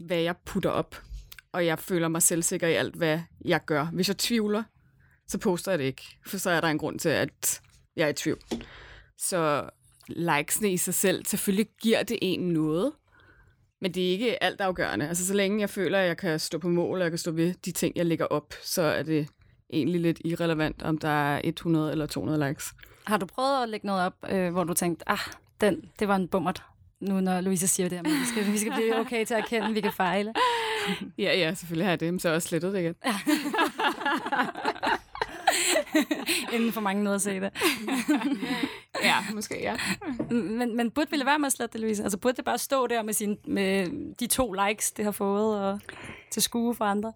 [0.01, 1.03] hvad jeg putter op.
[1.53, 3.85] Og jeg føler mig selvsikker i alt, hvad jeg gør.
[3.85, 4.63] Hvis jeg tvivler,
[5.29, 6.03] så poster jeg det ikke.
[6.27, 7.61] For så er der en grund til, at
[7.97, 8.39] jeg er i tvivl.
[9.19, 9.71] Så
[10.09, 12.93] likesene i sig selv, selvfølgelig giver det en noget.
[13.81, 15.09] Men det er ikke alt afgørende.
[15.09, 17.31] Altså så længe jeg føler, at jeg kan stå på mål, og jeg kan stå
[17.31, 19.29] ved de ting, jeg lægger op, så er det
[19.73, 22.73] egentlig lidt irrelevant, om der er 100 eller 200 likes.
[23.07, 25.19] Har du prøvet at lægge noget op, øh, hvor du tænkte, ah,
[25.61, 26.63] den, det var en bummert,
[27.01, 29.67] nu når Louise siger det men vi skal, vi skal blive okay til at erkende,
[29.67, 30.35] at vi kan fejle?
[31.19, 32.95] ja, ja, selvfølgelig har jeg det, men så har jeg også slettet det igen.
[36.55, 37.51] Inden for mange noget at se det.
[39.05, 39.77] ja, måske, ja.
[40.31, 42.03] men, men burde vi lade være med at slette det, Louise?
[42.03, 43.87] Altså burde det bare stå der med, sin, med
[44.21, 45.81] de to likes, det har fået, og
[46.31, 47.13] til skue for andre?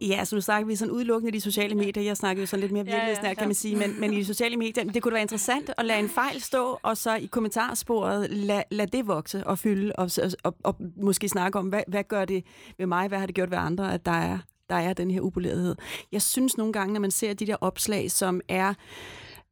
[0.00, 2.02] Ja, så nu snakker vi sådan udelukkende de sociale medier.
[2.02, 3.34] Jeg snakker jo sådan lidt mere virkelighedsnært, ja, ja, ja.
[3.34, 3.76] kan man sige.
[3.76, 6.78] Men, men i de sociale medier, det kunne være interessant at lade en fejl stå,
[6.82, 11.28] og så i kommentarsporet lade, lad det vokse og fylde, og, og, og, og måske
[11.28, 12.44] snakke om, hvad, hvad gør det
[12.78, 14.38] ved mig, hvad har det gjort ved andre, at der er
[14.70, 15.74] der er den her upolerethed.
[16.12, 18.74] Jeg synes nogle gange, når man ser de der opslag, som er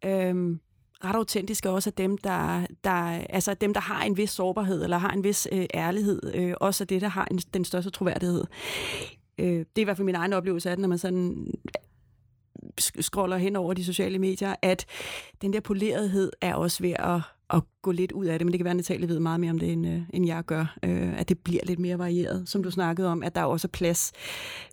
[0.05, 0.61] øhm,
[1.05, 2.93] ret autentiske, også af dem, der, der,
[3.31, 6.85] altså dem, der har en vis sårbarhed, eller har en vis øh, ærlighed, øh, også
[6.85, 8.45] af det, der har en, den største troværdighed.
[9.39, 11.47] Øh, det er i hvert fald min egen oplevelse af det, når man sådan
[12.59, 14.87] øh, scroller hen over de sociale medier, at
[15.43, 18.59] den der polerethed er også ved at, at gå lidt ud af det, men det
[18.59, 21.21] kan være, at Natalie ved meget mere om det, end, øh, end jeg gør, øh,
[21.21, 24.13] at det bliver lidt mere varieret, som du snakkede om, at der er også plads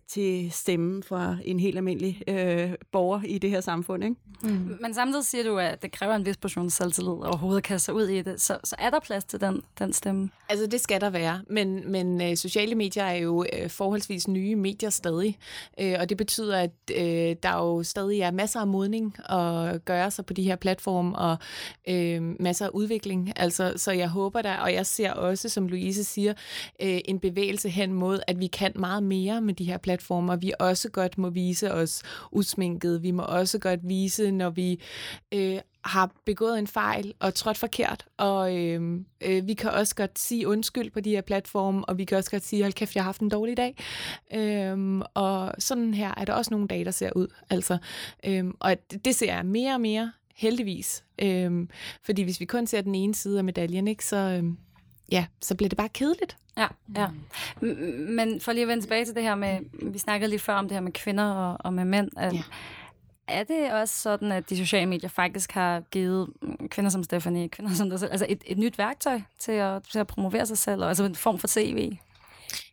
[0.08, 4.04] til stemmen fra en helt almindelig øh, borger i det her samfund.
[4.04, 4.16] Ikke?
[4.44, 4.78] Mm.
[4.82, 7.94] Men samtidig siger du, at det kræver en vis portion selvtillid overhovedet at kaste sig
[7.94, 8.42] ud i det.
[8.42, 10.30] Så, så er der plads til den, den stemme?
[10.50, 14.56] Altså det skal der være, men, men øh, sociale medier er jo øh, forholdsvis nye
[14.56, 15.38] medier stadig.
[15.80, 20.12] Øh, og det betyder, at øh, der jo stadig er masser af modning at gøre
[20.12, 21.38] sig på de her platforme, og
[21.90, 23.34] øh, masser af udvikling.
[23.36, 26.34] Altså, så jeg håber der, og jeg ser også, som Louise siger,
[26.82, 30.36] øh, en bevægelse hen mod, at vi kan meget mere med de her platforme platformer.
[30.36, 33.04] Vi også godt må vise os usminket.
[33.04, 34.80] Vi må også godt vise, når vi
[35.34, 38.06] øh, har begået en fejl og trådt forkert.
[38.18, 42.06] Og øh, øh, vi kan også godt sige undskyld på de her platforme, og vi
[42.06, 43.76] kan også godt sige, hold kæft, jeg har haft en dårlig dag.
[44.34, 47.28] Øh, og sådan her er der også nogle dage, der ser ud.
[47.50, 47.78] Altså,
[48.26, 48.76] øh, og
[49.06, 51.04] det ser jeg mere og mere, heldigvis.
[51.20, 51.68] Øh,
[52.04, 54.44] fordi hvis vi kun ser den ene side af medaljen, ikke, så, øh,
[55.12, 56.38] ja, så bliver det bare kedeligt.
[56.58, 57.08] Ja, ja.
[58.10, 59.60] Men for lige at vende tilbage til det her med,
[59.92, 62.12] vi snakkede lige før om det her med kvinder og, og med mænd.
[62.18, 62.44] At, ja.
[63.28, 66.30] Er det også sådan, at de sociale medier faktisk har givet
[66.70, 70.00] kvinder som Stephanie, kvinder som dig selv, altså et, et nyt værktøj til at, til
[70.00, 71.98] at promovere sig selv, og altså en form for CV?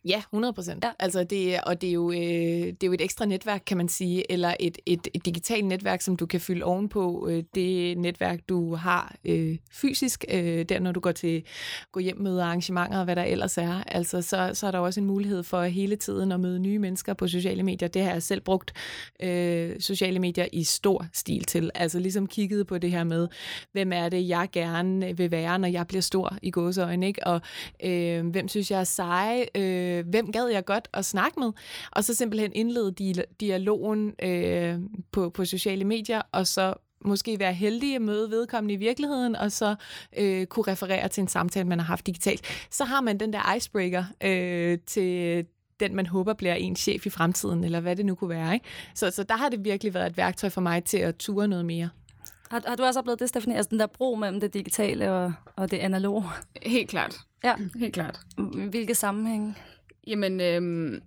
[0.05, 0.83] Ja, 100 procent.
[0.83, 0.91] Ja.
[0.99, 3.87] Altså det, og det er, jo, øh, det er jo et ekstra netværk, kan man
[3.87, 8.39] sige, eller et, et, et digitalt netværk, som du kan fylde ovenpå øh, det netværk,
[8.49, 11.43] du har øh, fysisk, øh, der når du går til
[11.91, 13.83] gå hjem med arrangementer og hvad der ellers er.
[13.87, 17.13] Altså så, så er der også en mulighed for hele tiden at møde nye mennesker
[17.13, 17.87] på sociale medier.
[17.89, 18.73] Det har jeg selv brugt
[19.23, 21.71] øh, sociale medier i stor stil til.
[21.75, 23.27] Altså ligesom kigget på det her med,
[23.71, 27.27] hvem er det, jeg gerne vil være, når jeg bliver stor i gåseøjne, ikke?
[27.27, 27.41] Og
[27.83, 31.51] øh, hvem synes jeg er seje, øh, øh, hvem gad jeg godt at snakke med,
[31.91, 34.79] og så simpelthen indlede dialogen øh,
[35.11, 36.73] på, på sociale medier, og så
[37.05, 39.75] måske være heldig at møde vedkommende i virkeligheden, og så
[40.17, 42.67] øh, kunne referere til en samtale, man har haft digitalt.
[42.71, 45.45] Så har man den der icebreaker øh, til
[45.79, 48.53] den, man håber bliver en chef i fremtiden, eller hvad det nu kunne være.
[48.53, 48.65] Ikke?
[48.95, 51.65] Så, så der har det virkelig været et værktøj for mig til at ture noget
[51.65, 51.89] mere.
[52.51, 53.57] Har, har du også oplevet det, Stephanie?
[53.57, 56.23] Altså den der bro mellem det digitale og, og det analoge?
[56.61, 57.19] Helt klart.
[57.43, 57.55] Ja.
[57.75, 58.19] Helt klart.
[58.69, 59.57] Hvilke sammenhæng?
[60.07, 61.01] Jamen, øhm,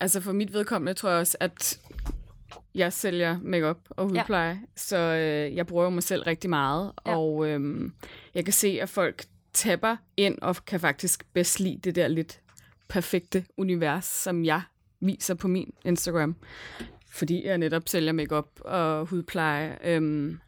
[0.00, 1.80] altså for mit vedkommende tror jeg også, at
[2.74, 4.58] jeg sælger makeup og hudpleje, ja.
[4.76, 7.16] så øh, jeg bruger jo mig selv rigtig meget, Ja.
[7.16, 7.92] og øhm,
[8.34, 12.40] jeg kan se, at folk tapper ind og kan faktisk bedst lide det der lidt
[12.88, 14.62] perfekte univers, som jeg
[15.00, 16.36] viser på min Instagram,
[17.10, 19.78] fordi jeg netop sælger makeup og hudpleje.
[19.84, 20.38] Øhm,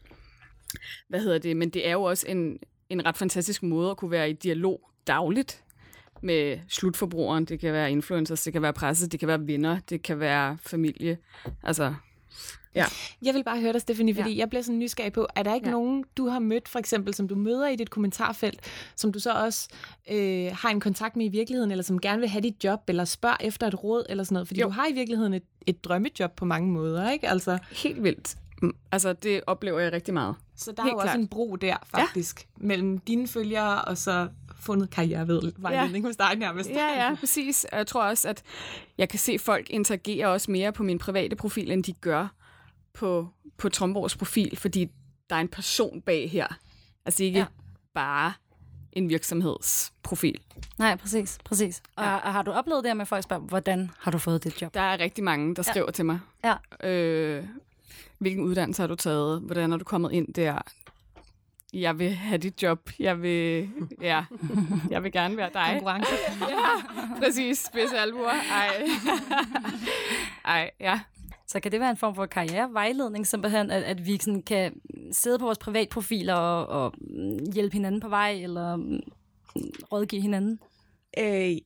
[1.09, 1.57] hvad hedder det?
[1.57, 4.91] Men det er jo også en, en ret fantastisk måde at kunne være i dialog
[5.07, 5.64] dagligt
[6.25, 7.45] med slutforbrugeren.
[7.45, 10.59] Det kan være influencers, det kan være presse, det kan være venner, det kan være
[10.67, 11.19] familie.
[11.63, 11.95] Altså,
[13.23, 14.35] Jeg vil bare høre dig, Stephanie, fordi Ja.
[14.35, 14.39] ja.
[14.41, 15.71] jeg bliver sådan nysgerrig på, er der ikke Ja.
[15.71, 15.77] ja.
[15.77, 18.61] nogen, du har mødt, for eksempel, som du møder i dit kommentarfelt,
[18.97, 19.69] som du så også
[20.11, 23.05] øh, har en kontakt med i virkeligheden, eller som gerne vil have dit job, eller
[23.05, 24.49] spørger efter et råd, eller sådan noget?
[24.49, 24.67] Fordi jo.
[24.67, 27.29] du har i virkeligheden et, et drømmejob på mange måder, ikke?
[27.29, 28.37] Altså, helt vildt.
[28.63, 30.35] Mm, Altså, det oplever jeg rigtig meget.
[30.57, 31.19] så der Helt er jo også klart.
[31.21, 32.67] en bro der, faktisk, ja.
[32.67, 34.29] mellem dine følgere og så
[34.61, 36.09] fundet karrierevejledning ja.
[36.09, 36.71] hos dig nærmest.
[36.71, 37.65] Ja, ja, præcis.
[37.73, 38.43] Og jeg tror også, at
[38.99, 42.29] jeg kan se, at folk interagerer også mere på min private profil, end de gør
[42.93, 44.91] på, på Tromborgs profil, fordi
[45.31, 46.47] der er en person bag her.
[47.07, 47.45] Altså ikke Ja.
[47.45, 47.63] ja.
[47.95, 48.33] bare
[48.93, 50.41] en virksomhedsprofil.
[50.79, 51.39] Nej, præcis.
[51.45, 51.83] præcis.
[51.97, 54.63] Og, og har du oplevet det her med, folk spørger, hvordan har du fået dit
[54.63, 54.75] job?
[54.75, 55.73] Der er rigtig mange, der Ja.
[55.73, 56.21] skriver til mig.
[56.45, 56.89] Ja.
[56.89, 57.45] Øh,
[58.19, 59.41] hvilken uddannelse har du taget?
[59.41, 60.59] Hvordan er du kommet ind der?
[61.75, 62.91] Jeg vil have dit job.
[62.99, 63.69] Jeg vil,
[64.01, 64.25] ja,
[64.91, 65.69] jeg vil gerne være dig.
[65.73, 66.11] Konkurrence.
[67.23, 68.31] Præcis, spidse albuer.
[68.53, 68.87] Ej.
[70.57, 71.01] Ej, ja.
[71.47, 74.81] Så kan det være en form for karrierevejledning, simpelthen, at, at vi sådan kan
[75.13, 76.95] sidde på vores privatprofiler og, og
[77.53, 79.01] hjælpe hinanden på vej, eller mm,
[79.93, 80.59] rådgive hinanden?
[81.19, 81.57] Øh,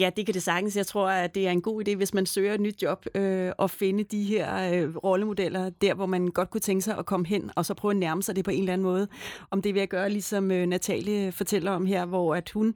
[0.00, 0.76] ja, det kan det sagtens.
[0.76, 3.52] Jeg tror, at det er en god idé, hvis man søger et nyt job, øh,
[3.58, 7.26] at finde de her øh, rollemodeller, der hvor man godt kunne tænke sig at komme
[7.26, 9.08] hen, og så prøve at nærme sig det på en eller anden måde.
[9.50, 12.74] Om det vil jeg gøre, ligesom øh, Natalie fortæller om her, hvor at hun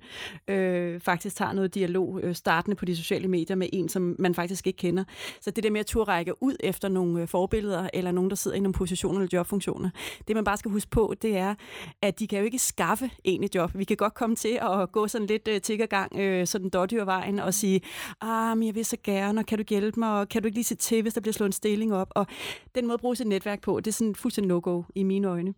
[0.49, 4.35] øh, faktisk tager noget dialog øh, startende på de sociale medier med en, som man
[4.35, 5.05] faktisk ikke kender.
[5.41, 8.37] Så det der med at turde række ud efter nogle øh, forbilleder, eller nogen, der
[8.37, 9.91] sidder i nogle positioner eller jobfunktioner,
[10.29, 11.55] det man bare skal huske på, det er,
[12.03, 13.71] at de kan jo ikke skaffe en et job.
[13.75, 17.55] Vi kan godt komme til at gå sådan lidt øh, tiggergang, øh, sådan dårdyrvejen, og
[17.55, 17.81] sige,
[18.21, 20.57] ah, men jeg vil så gerne, og kan du hjælpe mig, og kan du ikke
[20.57, 22.13] lige se til, hvis der bliver slået en stilling op?
[22.15, 22.27] Og
[22.75, 25.55] den måde at bruge sit netværk på, det er sådan fuldstændig no-go i mine øjne.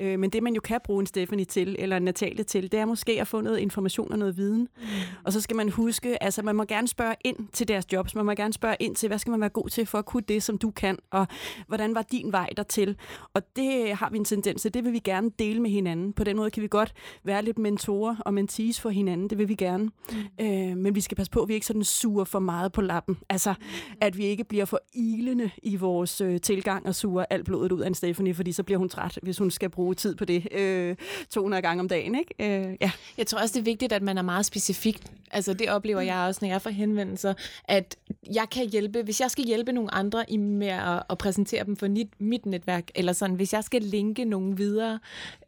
[0.00, 2.80] Øh, men det, man jo kan bruge en Stephanie til, eller en Natalie til, det
[2.80, 4.68] er måske at få noget information og noget viden.
[4.76, 4.86] Mm.
[5.24, 8.24] Og så skal man huske, altså man må gerne spørge ind til deres jobs, man
[8.24, 10.42] må gerne spørge ind til, hvad skal man være god til for at kunne det,
[10.42, 11.26] som du kan, og
[11.66, 12.96] hvordan var din vej dertil?
[13.34, 16.12] Og det øh, har vi en tendens til, det vil vi gerne dele med hinanden.
[16.12, 16.92] På den måde kan vi godt
[17.24, 19.90] være lidt mentorer og mentees for hinanden, det vil vi gerne.
[20.12, 20.44] Mm.
[20.46, 23.18] Øh, men vi skal passe på, at vi ikke sådan suger for meget på lappen.
[23.28, 23.54] Altså,
[24.00, 27.80] at vi ikke bliver for ilende i vores øh, tilgang og suger alt blodet ud
[27.80, 30.48] af en Stephanie, fordi så bliver hun træt, hvis hun skal bruge tid på det
[30.52, 30.96] øh,
[31.30, 32.14] 200 gange om dagen.
[32.14, 32.34] Ikke?
[32.68, 32.90] Øh, ja.
[33.18, 35.02] Jeg tror også, det er vigtigt, at man er meget specifik.
[35.30, 37.96] Altså, det oplever jeg også, når jeg får henvendelser, at
[38.34, 41.76] jeg kan hjælpe, hvis jeg skal hjælpe nogle andre i med at, at præsentere dem
[41.76, 44.98] for mit, mit netværk, eller sådan, hvis jeg skal linke nogen videre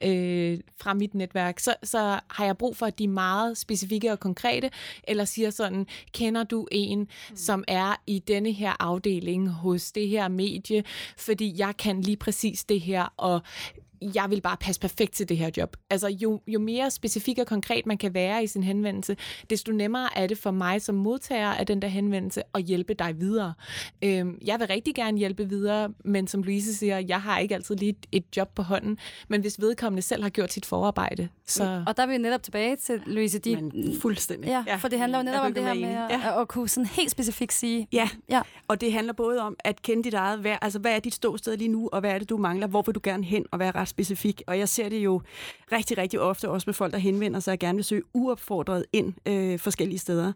[0.04, 4.12] øh, fra mit netværk, så, så har jeg brug for, at de er meget specifikke
[4.12, 4.37] og konkrete,
[5.04, 7.36] eller siger sådan, kender du en, mm.
[7.36, 10.84] som er i denne her afdeling hos det her medie,
[11.16, 13.40] fordi jeg kan lige præcis det her, og
[14.14, 15.76] jeg vil bare passe perfekt til det her job.
[15.90, 19.16] Altså, jo, jo mere specifik og konkret man kan være i sin henvendelse,
[19.50, 23.20] desto nemmere er det for mig som modtager af den der henvendelse at hjælpe dig
[23.20, 23.52] videre.
[24.04, 27.76] Øhm, jeg vil rigtig gerne hjælpe videre, men som Louise siger, jeg har ikke altid
[27.76, 31.84] lige et, job på hånden, men hvis vedkommende selv har gjort sit forarbejde, så...
[31.86, 33.56] Og der er vi netop tilbage til, Louise, de...
[33.56, 34.48] Men fuldstændig.
[34.66, 36.10] Ja, for det handler jo netop om det her med at.
[36.10, 36.40] Ja.
[36.40, 38.08] at kunne sådan helt specifikt sige, Ja.
[38.30, 38.40] Ja.
[38.68, 41.56] og det handler både om at kende dit eget værd, altså hvad er dit ståsted
[41.56, 43.76] lige nu, og hvad er det, du mangler, hvor vil du gerne hen, og være
[43.88, 44.42] ret specifik.
[44.46, 45.20] Og jeg ser det jo
[45.72, 49.14] rigtig, rigtig ofte også med folk, der henvender sig og gerne vil søge uopfordret ind
[49.26, 50.32] øh, forskellige steder.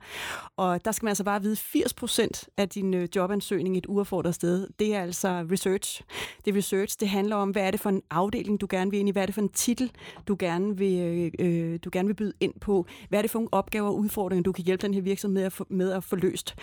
[0.56, 4.34] Og der skal man altså bare vide, 80 procent af din øh, jobansøgning et uopfordret
[4.34, 6.02] sted, det er altså research.
[6.44, 9.00] Det er research, det handler om, hvad er det for en afdeling, du gerne vil
[9.00, 9.90] ind i, hvad er det for en titel,
[10.28, 13.38] du gerne vil, øh, øh, du gerne vil byde ind på, hvad er det for
[13.38, 16.04] nogle opgaver og udfordringer, du kan hjælpe den her virksomhed med at få, med at
[16.04, 16.54] få løst.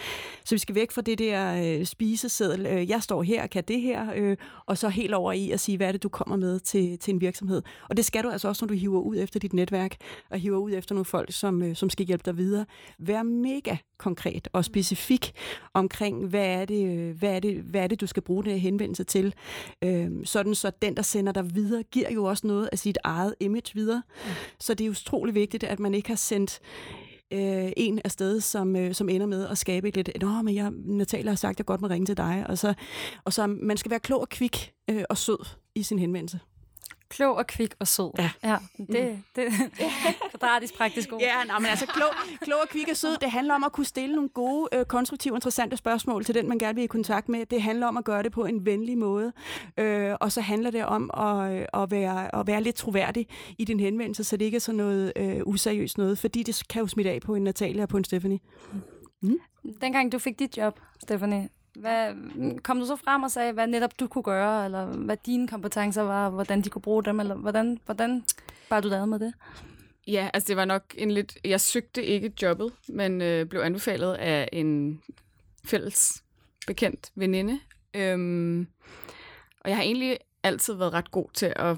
[0.45, 3.63] Så vi skal væk fra det der øh, spiseseddel, øh, jeg står her og kan
[3.67, 6.35] det her, øh, og så helt over i at sige, hvad er det, du kommer
[6.35, 7.61] med til, til en virksomhed.
[7.89, 9.95] Og det skal du altså også, når du hiver ud efter dit netværk,
[10.29, 12.65] og hiver ud efter nogle folk, som, øh, som skal hjælpe dig videre.
[12.99, 15.31] Vær mega konkret og specifik
[15.73, 18.59] omkring, hvad er det, øh, hvad er det, hvad er det du skal bruge den
[18.59, 19.33] henvendelse til.
[19.83, 23.35] Øh, sådan så den, der sender dig videre, giver jo også noget af sit eget
[23.39, 24.03] image videre.
[24.59, 26.59] Så det er utrolig vigtigt, at man ikke har sendt
[27.33, 30.71] øh, en afsted, som, øh, som ender med at skabe et lidt, Nå, men jeg,
[30.71, 32.45] Natalia har sagt, at jeg godt må ringe til dig.
[32.49, 32.73] Og så,
[33.23, 36.39] og så man skal være klog og kvik øh, og sød i sin henvendelse.
[37.09, 38.11] Klog og kvik og sød.
[38.17, 38.31] Ja.
[38.43, 39.53] ja det, det
[40.31, 41.21] kvadratisk praktisk ord.
[41.21, 42.09] Ja, nej, men altså klog,
[42.41, 45.35] klog og kvik og sød, det handler om at kunne stille nogle gode, øh, konstruktive,
[45.35, 47.45] interessante spørgsmål til den, man gerne vil i kontakt med.
[47.45, 49.33] Det handler om at gøre det på en venlig måde.
[49.77, 53.79] Øh, og så handler det om at, at, være, at være lidt troværdig i din
[53.79, 57.11] henvendelse, så det ikke er sådan noget øh, useriøst noget, fordi det kan jo smitte
[57.11, 58.39] af på en Natalia og på en Stephanie.
[59.21, 59.39] Mm.
[59.81, 62.13] Dengang du fik dit job, Stephanie, hvad,
[62.63, 66.01] kom du så frem og sagde, hvad netop du kunne gøre, eller hvad dine kompetencer
[66.01, 68.23] var, og hvordan de kunne bruge dem, eller hvordan, hvordan
[68.69, 69.33] var du lavet med det?
[70.07, 71.37] Ja, altså det var nok en lidt...
[71.43, 75.01] Jeg søgte ikke jobbet, men øh, blev anbefalet af en
[75.65, 76.23] fælles
[76.67, 77.59] bekendt veninde.
[77.93, 78.67] Øhm,
[79.61, 81.77] og jeg har egentlig altid været ret god til at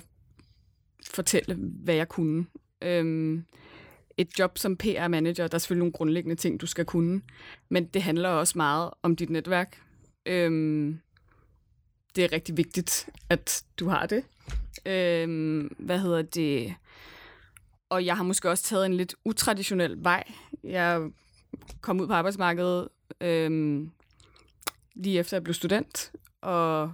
[1.12, 2.46] fortælle, hvad jeg kunne.
[2.82, 3.46] Øhm,
[4.18, 7.22] et job som PR-manager, der er selvfølgelig nogle grundlæggende ting, du skal kunne,
[7.70, 9.82] men det handler også meget om dit netværk.
[10.26, 11.00] Øhm,
[12.16, 14.24] det er rigtig vigtigt, at du har det.
[14.86, 16.76] Øhm, hvad hedder det?
[17.90, 20.24] Og jeg har måske også taget en lidt utraditionel vej.
[20.64, 21.12] Jeg
[21.82, 22.88] kom ud på arbejdsmarkedet
[23.22, 23.92] øhm,
[24.96, 26.94] lige efter jeg blev student, og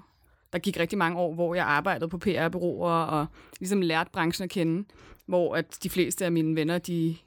[0.54, 3.26] der gik rigtig mange år, hvor jeg arbejdede på PR-byråer og
[3.60, 4.88] ligesom lærte branchen at kende,
[5.26, 7.18] hvor at de fleste af mine venner, de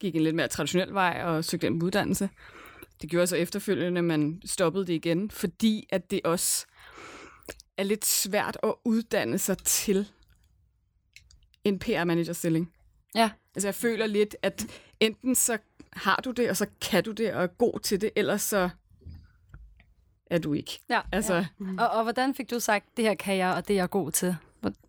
[0.00, 2.28] gik en lidt mere traditionel vej og søgte en uddannelse.
[3.02, 6.66] Det gjorde så efterfølgende, man stoppede det igen, fordi at det også
[7.76, 10.08] er lidt svært at uddanne sig til
[11.64, 12.72] en PR-manager-stilling.
[13.14, 13.30] Ja.
[13.54, 14.66] Altså jeg føler lidt, at
[15.00, 15.58] enten så
[15.92, 18.70] har du det, og så kan du det, og er god til det, ellers så
[20.26, 20.78] er du ikke.
[20.90, 21.44] Ja, altså, ja.
[21.78, 24.12] Og, og hvordan fik du sagt, det her kan jeg, og det er jeg god
[24.12, 24.36] til?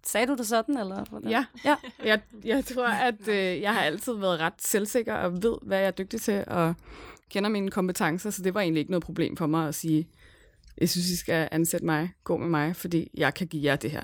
[0.04, 1.30] Sagde du det sådan, eller hvordan?
[1.30, 1.46] Ja.
[1.66, 1.76] ja.
[2.04, 5.88] Jeg, jeg tror, at øh, jeg har altid været ret selvsikker og ved, hvad jeg
[5.88, 6.76] er dygtig til, og
[7.32, 10.08] kender mine kompetencer, så det var egentlig ikke noget problem for mig at sige,
[10.78, 13.92] jeg synes, I skal ansætte mig, gå med mig, fordi jeg kan give jer det
[13.92, 14.04] her.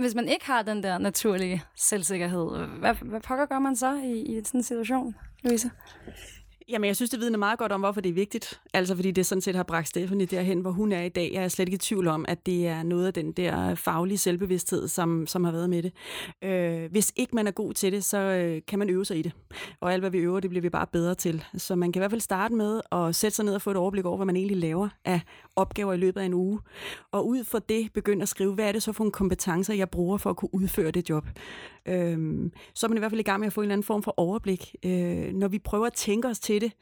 [0.00, 4.20] Hvis man ikke har den der naturlige selvsikkerhed, hvad, hvad pokker gør man så i,
[4.20, 5.70] i sådan en situation, Louise?
[6.68, 8.60] Jamen, jeg synes, det vidner meget godt om, hvorfor det er vigtigt.
[8.74, 11.30] Altså, fordi det sådan set har bragt Stephanie derhen, hvor hun er i dag.
[11.32, 14.18] Jeg er slet ikke i tvivl om, at det er noget af den der faglige
[14.18, 15.92] selvbevidsthed, som, som har været med det.
[16.44, 19.22] Øh, hvis ikke man er god til det, så øh, kan man øve sig i
[19.22, 19.32] det.
[19.80, 21.44] Og alt, hvad vi øver, det bliver vi bare bedre til.
[21.56, 23.76] Så man kan i hvert fald starte med at sætte sig ned og få et
[23.76, 25.20] overblik over, hvad man egentlig laver af
[25.56, 26.60] opgaver i løbet af en uge.
[27.12, 29.90] Og ud fra det begynde at skrive, hvad er det så for nogle kompetencer, jeg
[29.90, 31.26] bruger for at kunne udføre det job.
[31.86, 33.84] Øh, så er man i hvert fald i gang med at få en eller anden
[33.84, 34.74] form for overblik.
[34.84, 36.72] Øh, når vi prøver at tænke os til det,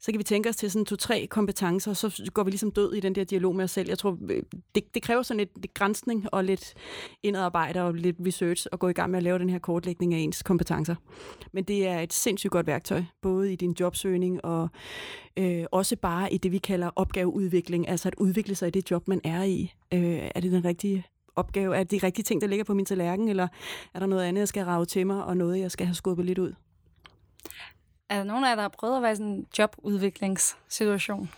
[0.00, 2.94] så kan vi tænke os til sådan to-tre kompetencer, og så går vi ligesom død
[2.94, 3.88] i den der dialog med os selv.
[3.88, 4.42] Jeg tror, øh,
[4.74, 6.74] det, det kræver sådan lidt, lidt grænsning og lidt
[7.22, 10.18] indarbejde og lidt research at gå i gang med at lave den her kortlægning af
[10.18, 10.94] ens kompetencer.
[11.52, 14.68] Men det er et sindssygt godt værktøj, både i din jobsøgning og
[15.36, 19.08] øh, også bare i det, vi kalder opgaveudvikling, altså at udvikle sig i det job,
[19.08, 19.74] man er i.
[19.94, 21.06] Øh, er det den rigtige
[21.36, 21.76] opgave?
[21.76, 23.48] Er det de rigtige ting, der ligger på min tallerken, eller
[23.94, 26.26] er der noget andet, jeg skal rave til mig, og noget, jeg skal have skubbet
[26.26, 26.54] lidt ud?
[28.12, 31.30] Er der nogen af jer, der har prøvet at være i sådan en jobudviklingssituation?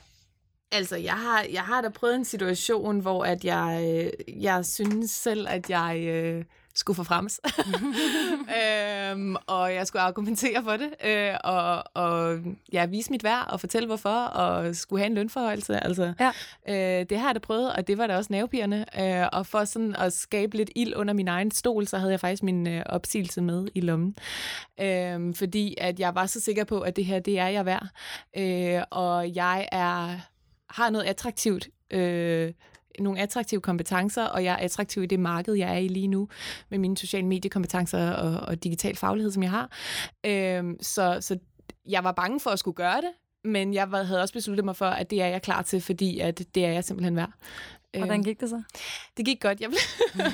[0.73, 3.85] Altså, jeg har, jeg har da prøvet en situation, hvor at jeg,
[4.29, 7.41] øh, jeg synes selv, at jeg øh, skulle forfremmes.
[8.61, 12.39] øhm, og jeg skulle argumentere for det, øh, og, og
[12.73, 15.85] ja, vise mit værd og fortælle hvorfor, og skulle have en lønforholdelse.
[15.85, 16.31] Altså, ja.
[16.69, 18.85] øh, det har jeg da prøvet, og det var da også nervepirrende.
[19.01, 22.21] Øh, og for sådan at skabe lidt ild under min egen stol, så havde jeg
[22.21, 24.17] faktisk min øh, opsigelse med i lommen.
[24.81, 27.87] Øh, fordi at jeg var så sikker på, at det her, det er jeg værd.
[28.37, 30.19] Øh, og jeg er
[30.75, 32.53] har noget attraktivt øh,
[32.99, 36.29] nogle attraktive kompetencer, og jeg er attraktiv i det marked, jeg er i lige nu,
[36.71, 39.71] med mine sociale mediekompetencer og, og digital faglighed, som jeg har.
[40.27, 41.39] Øhm, så, så
[41.89, 43.11] jeg var bange for at skulle gøre det,
[43.45, 46.43] men jeg havde også besluttet mig for, at det er jeg klar til, fordi at
[46.55, 47.33] det er jeg simpelthen værd.
[47.99, 48.63] Hvordan gik det så?
[49.17, 49.61] Det gik godt.
[49.61, 49.79] Jeg blev,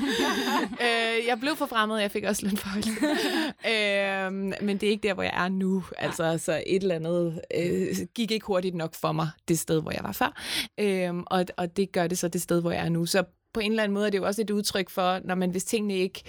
[0.87, 2.85] øh, jeg blev forfremmet, og jeg fik også lønforhold.
[3.73, 4.33] øh,
[4.67, 5.85] men det er ikke der, hvor jeg er nu.
[5.99, 9.91] Altså, så et eller andet øh, gik ikke hurtigt nok for mig, det sted, hvor
[9.91, 10.43] jeg var før.
[10.79, 13.07] Øh, og, og det gør det så det sted, hvor jeg er nu.
[13.07, 15.51] Så på en eller anden måde er det jo også et udtryk for, når man
[15.51, 16.23] hvis tingene ikke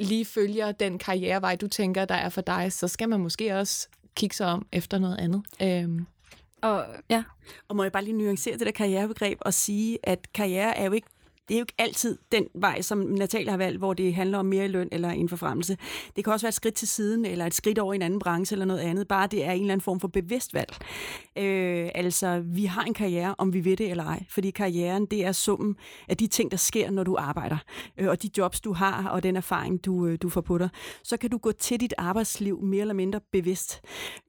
[0.00, 3.88] lige følger den karrierevej, du tænker, der er for dig, så skal man måske også
[4.16, 5.42] kigge sig om efter noget andet.
[5.62, 6.06] Øh,
[6.66, 7.24] og, ja.
[7.68, 10.92] og må jeg bare lige nuancere det der karrierebegreb og sige, at karriere er jo
[10.92, 11.08] ikke
[11.48, 14.46] det er jo ikke altid den vej, som Natalia har valgt, hvor det handler om
[14.46, 15.76] mere løn eller en forfremmelse.
[16.16, 18.18] Det kan også være et skridt til siden, eller et skridt over i en anden
[18.18, 19.08] branche eller noget andet.
[19.08, 20.76] Bare det er en eller anden form for bevidst valg.
[21.38, 24.24] Øh, altså, vi har en karriere, om vi ved det eller ej.
[24.28, 25.76] Fordi karrieren, det er summen
[26.08, 27.58] af de ting, der sker, når du arbejder.
[27.98, 30.68] Øh, og de jobs, du har, og den erfaring, du, øh, du får på dig.
[31.02, 33.80] Så kan du gå til dit arbejdsliv mere eller mindre bevidst.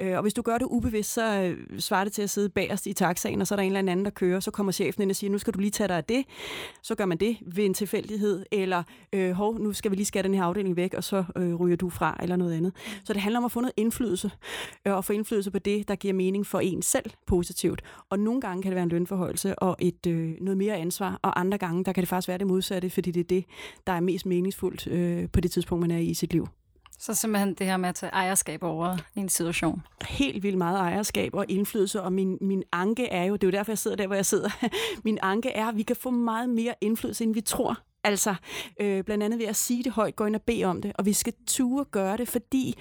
[0.01, 2.87] Øh, og hvis du gør det ubevidst, så øh, svarer det til at sidde bagerst
[2.87, 4.39] i taxaen, og så er der en eller anden, der kører.
[4.39, 6.25] Så kommer chefen ind og siger, nu skal du lige tage dig af det.
[6.83, 8.83] Så gør man det ved en tilfældighed, eller
[9.13, 11.75] øh, hov, nu skal vi lige skære den her afdeling væk, og så øh, ryger
[11.75, 12.73] du fra, eller noget andet.
[13.03, 14.31] Så det handler om at få noget indflydelse,
[14.87, 17.81] øh, og få indflydelse på det, der giver mening for en selv positivt.
[18.09, 21.39] Og nogle gange kan det være en lønforholdelse og et øh, noget mere ansvar, og
[21.39, 23.45] andre gange, der kan det faktisk være det modsatte, fordi det er det,
[23.87, 26.47] der er mest meningsfuldt øh, på det tidspunkt, man er i sit liv.
[26.99, 29.81] Så simpelthen det her med at tage ejerskab over en situation.
[30.07, 33.51] Helt vildt meget ejerskab og indflydelse, og min, min anke er jo, det er jo
[33.51, 34.49] derfor, jeg sidder der, hvor jeg sidder,
[35.05, 37.79] min anke er, at vi kan få meget mere indflydelse, end vi tror.
[38.03, 38.35] Altså,
[38.81, 41.05] øh, blandt andet ved at sige det højt, gå ind og bede om det, og
[41.05, 42.75] vi skal ture gøre det, fordi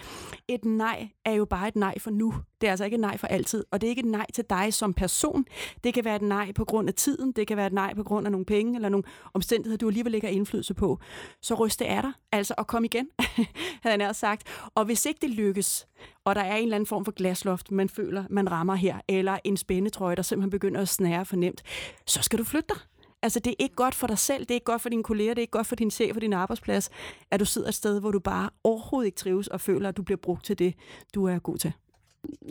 [0.48, 2.34] et nej er jo bare et nej for nu.
[2.60, 4.44] Det er altså ikke et nej for altid, og det er ikke et nej til
[4.50, 5.44] dig som person.
[5.84, 8.02] Det kan være et nej på grund af tiden, det kan være et nej på
[8.02, 9.04] grund af nogle penge, eller nogle
[9.34, 10.98] omstændigheder, du alligevel ikke har indflydelse på.
[11.42, 13.08] Så ryst det er der, altså, og kom igen,
[13.82, 14.68] havde han sagt.
[14.74, 15.86] Og hvis ikke det lykkes,
[16.24, 19.38] og der er en eller anden form for glasloft, man føler, man rammer her, eller
[19.44, 21.62] en spændetrøje, der simpelthen begynder at snære for nemt,
[22.06, 22.95] så skal du flytte dig.
[23.22, 25.34] Altså, det er ikke godt for dig selv, det er ikke godt for dine kolleger,
[25.34, 26.90] det er ikke godt for din chef og din arbejdsplads,
[27.30, 30.02] at du sidder et sted, hvor du bare overhovedet ikke trives og føler, at du
[30.02, 30.74] bliver brugt til det,
[31.14, 31.72] du er god til.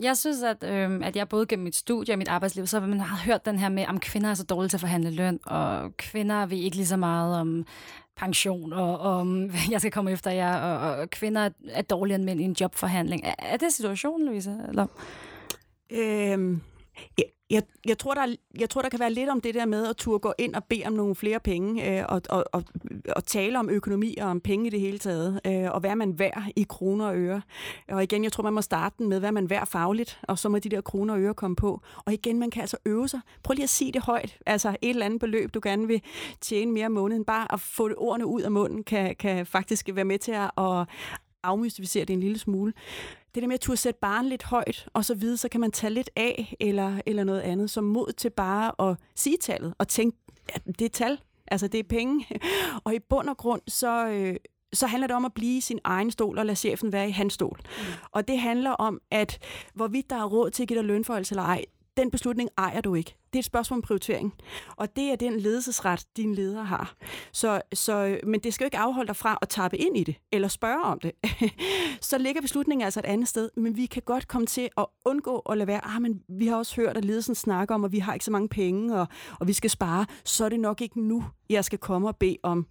[0.02, 2.86] Jeg synes, at, øh, at jeg både gennem mit studie og mit arbejdsliv, så har
[2.86, 5.40] man har hørt den her med, at kvinder er så dårlige til at forhandle løn,
[5.46, 7.66] og kvinder ved ikke lige så meget om
[8.16, 12.40] pension, og om jeg skal komme efter jer, og, og kvinder er dårligere end mænd
[12.40, 13.24] i en jobforhandling.
[13.24, 14.56] Er, er det situationen, Louise?
[14.68, 14.86] Eller?
[15.90, 16.60] Øhm,
[17.50, 19.96] jeg, jeg, tror, der, jeg tror, der kan være lidt om det der med at
[19.96, 22.64] turde gå ind og bede om nogle flere penge, øh, og, og, og,
[23.16, 26.18] og tale om økonomi og om penge i det hele taget, øh, og hvad man
[26.18, 27.42] værd i kroner og øre.
[27.88, 30.48] Og igen, jeg tror, man må starte den med, hvad man værd fagligt, og så
[30.48, 31.80] må de der kroner og øre komme på.
[32.04, 33.20] Og igen, man kan altså øve sig.
[33.42, 34.38] Prøv lige at sige det højt.
[34.46, 36.02] Altså et eller andet beløb, du gerne vil
[36.40, 37.24] tjene mere om måneden.
[37.24, 40.86] Bare at få ordene ud af munden, kan, kan faktisk være med til at, at
[41.42, 42.72] afmystificere det en lille smule
[43.36, 45.72] det der med at turde sætte barn lidt højt, og så videre, så kan man
[45.72, 49.88] tage lidt af, eller, eller noget andet, som mod til bare at sige tallet, og
[49.88, 50.18] tænke,
[50.48, 52.26] at det er tal, altså det er penge.
[52.84, 54.36] Og i bund og grund, så, øh,
[54.72, 57.12] så handler det om at blive i sin egen stol og lade chefen være i
[57.12, 57.60] hans stol.
[57.62, 57.84] Mm.
[58.12, 59.38] Og det handler om, at
[59.74, 61.64] hvorvidt der er råd til at give dig lønforholdelse eller ej,
[61.96, 63.16] den beslutning ejer du ikke.
[63.26, 64.34] Det er et spørgsmål om prioritering.
[64.76, 66.94] Og det er den ledelsesret, din leder har.
[67.32, 70.16] Så, så, men det skal jo ikke afholde dig fra at tappe ind i det,
[70.32, 71.12] eller spørge om det.
[72.10, 75.38] så ligger beslutningen altså et andet sted, men vi kan godt komme til at undgå
[75.38, 77.98] at lade være, ah, men vi har også hørt, at ledelsen snakker om, at vi
[77.98, 79.06] har ikke så mange penge, og,
[79.40, 82.36] og vi skal spare, så er det nok ikke nu, jeg skal komme og bede
[82.42, 82.66] om.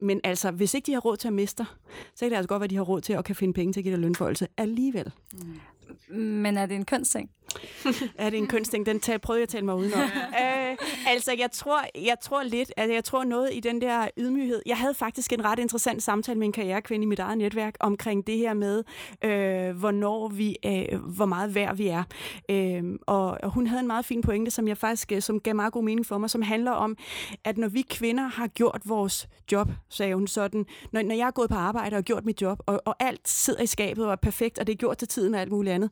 [0.00, 1.66] Men altså, hvis ikke de har råd til at miste,
[2.14, 3.72] så kan det altså godt være, at de har råd til at kan finde penge
[3.72, 5.12] til at give dig lønforholdelse alligevel.
[5.32, 5.60] Mm.
[6.08, 7.30] Men er det en kønsting?
[8.18, 8.86] er det en kønsting?
[8.86, 10.00] Den tager, prøvede jeg at tale mig udenom.
[10.00, 10.76] øh,
[11.06, 14.62] altså, jeg tror, jeg tror lidt, at jeg tror noget i den der ydmyghed.
[14.66, 18.26] Jeg havde faktisk en ret interessant samtale med en karrierekvinde i mit eget netværk omkring
[18.26, 18.82] det her med,
[19.24, 22.02] øh, hvornår vi, øh, hvor meget værd vi er.
[22.50, 25.54] Øh, og, og hun havde en meget fin pointe, som jeg faktisk, øh, som gav
[25.54, 26.96] meget god mening for mig, som handler om,
[27.44, 31.30] at når vi kvinder har gjort vores job, sagde hun sådan, når, når jeg er
[31.30, 34.16] gået på arbejde og gjort mit job, og, og alt sidder i skabet og er
[34.16, 35.90] perfekt, og det er gjort til tiden og alt muligt andet,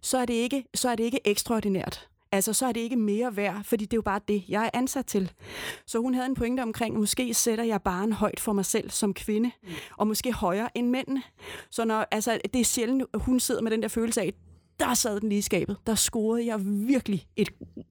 [0.00, 2.08] så er det ikke, så er det ikke ekstraordinært.
[2.32, 4.70] Altså, så er det ikke mere værd, fordi det er jo bare det, jeg er
[4.78, 5.32] ansat til.
[5.86, 9.14] Så hun havde en pointe omkring, måske sætter jeg barn højt for mig selv som
[9.14, 9.68] kvinde, mm.
[9.96, 11.22] og måske højere end mændene.
[11.70, 14.32] Så når, altså, det er sjældent, at hun sidder med den der følelse af,
[14.80, 15.76] der sad den lige i skabet.
[15.86, 17.50] Der scorede jeg virkelig et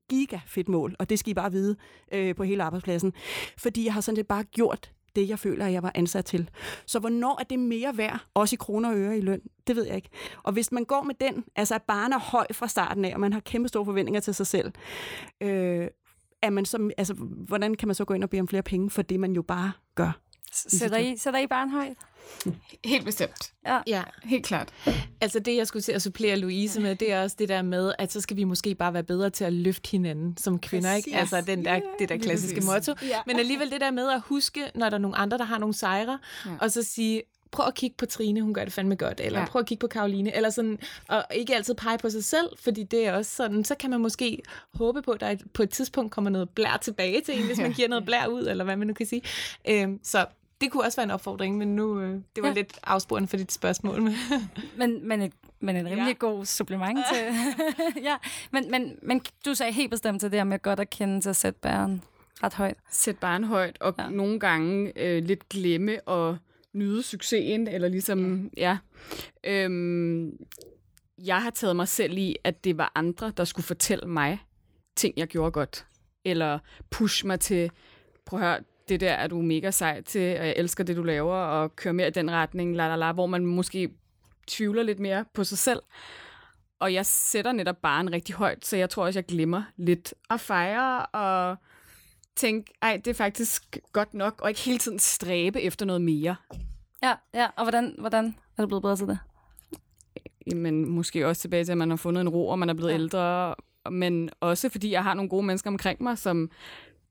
[0.10, 1.76] giga fedt mål, og det skal I bare vide
[2.12, 3.14] øh, på hele arbejdspladsen.
[3.58, 6.50] Fordi jeg har sådan set bare gjort det, jeg føler, at jeg var ansat til.
[6.86, 9.42] Så hvornår er det mere værd, også i kroner og øre i løn?
[9.68, 10.10] Det ved jeg ikke.
[10.44, 13.20] Og hvis man går med den, altså at barn er høj fra starten af, og
[13.20, 14.72] man har kæmpe store forventninger til sig selv,
[15.42, 15.88] øh,
[16.42, 17.14] er man så, altså,
[17.48, 19.42] hvordan kan man så gå ind og bede om flere penge for det, man jo
[19.42, 20.20] bare gør?
[20.52, 21.98] Sætter I, sætter I barn højt?
[22.86, 23.54] Helt bestemt.
[23.66, 23.80] Ja.
[23.88, 24.70] ja, helt klart.
[25.22, 27.94] Altså det, jeg skulle til at supplere Louise med, det er også det der med,
[27.98, 31.08] at så skal vi måske bare være bedre til at løfte hinanden som kvinder, Præcis.
[31.08, 31.20] ikke?
[31.20, 31.82] Altså den der, yeah.
[32.00, 32.94] det der klassiske motto.
[33.04, 33.16] Yeah.
[33.28, 35.74] Men alligevel det der med at huske, når der er nogle andre, der har nogle
[35.74, 36.52] sejre, ja.
[36.62, 37.22] og så sige,
[37.52, 39.46] prøv at kigge på Trine, hun gør det fandme godt, eller ja.
[39.46, 42.84] prøv at kigge på Karoline, eller sådan, og ikke altid pege på sig selv, fordi
[42.84, 44.42] det er også sådan, så kan man måske
[44.74, 47.74] håbe på, at der på et tidspunkt kommer noget blær tilbage til en, hvis man
[47.74, 49.22] giver noget blær ud, eller hvad man nu kan sige.
[49.70, 50.26] Øhm, så
[50.62, 52.54] det kunne også være en opfordring, men nu øh, det var ja.
[52.54, 54.02] lidt afsporende for dit spørgsmål.
[54.78, 56.28] men, men, et, men en rimelig ja.
[56.28, 57.24] god supplement til...
[58.10, 58.18] ja,
[58.52, 61.30] men, men, men du sagde helt bestemt til det her med godt at kende til
[61.30, 62.04] at sætte bæren
[62.44, 62.78] ret højt.
[62.92, 64.10] Sætte bæren højt, og ja.
[64.10, 66.38] nogle gange øh, lidt glemme og
[66.74, 68.78] nyde succesen, eller ligesom, ja.
[69.44, 70.32] Øhm,
[71.18, 74.40] jeg har taget mig selv i, at det var andre, der skulle fortælle mig
[74.96, 75.86] ting, jeg gjorde godt.
[76.26, 77.72] Eller push mig til,
[78.26, 78.60] prøv at høre,
[78.90, 81.94] det der er du mega sej til, og jeg elsker det, du laver, og kører
[81.94, 83.90] mere i den retning, la, la, la, hvor man måske
[84.48, 85.82] tvivler lidt mere på sig selv.
[86.80, 90.14] Og jeg sætter netop bare en rigtig højt, så jeg tror også, jeg glemmer lidt
[90.30, 91.58] at fejre og
[92.36, 96.36] tænke, ej, det er faktisk godt nok, og ikke hele tiden stræbe efter noget mere.
[97.04, 97.48] Ja, ja.
[97.56, 99.20] Og hvordan, hvordan er du blevet bedre til det?
[100.56, 102.92] Men måske også tilbage til, at man har fundet en ro, og man er blevet
[102.92, 102.96] ja.
[102.96, 103.56] ældre.
[103.92, 106.50] Men også fordi jeg har nogle gode mennesker omkring mig, som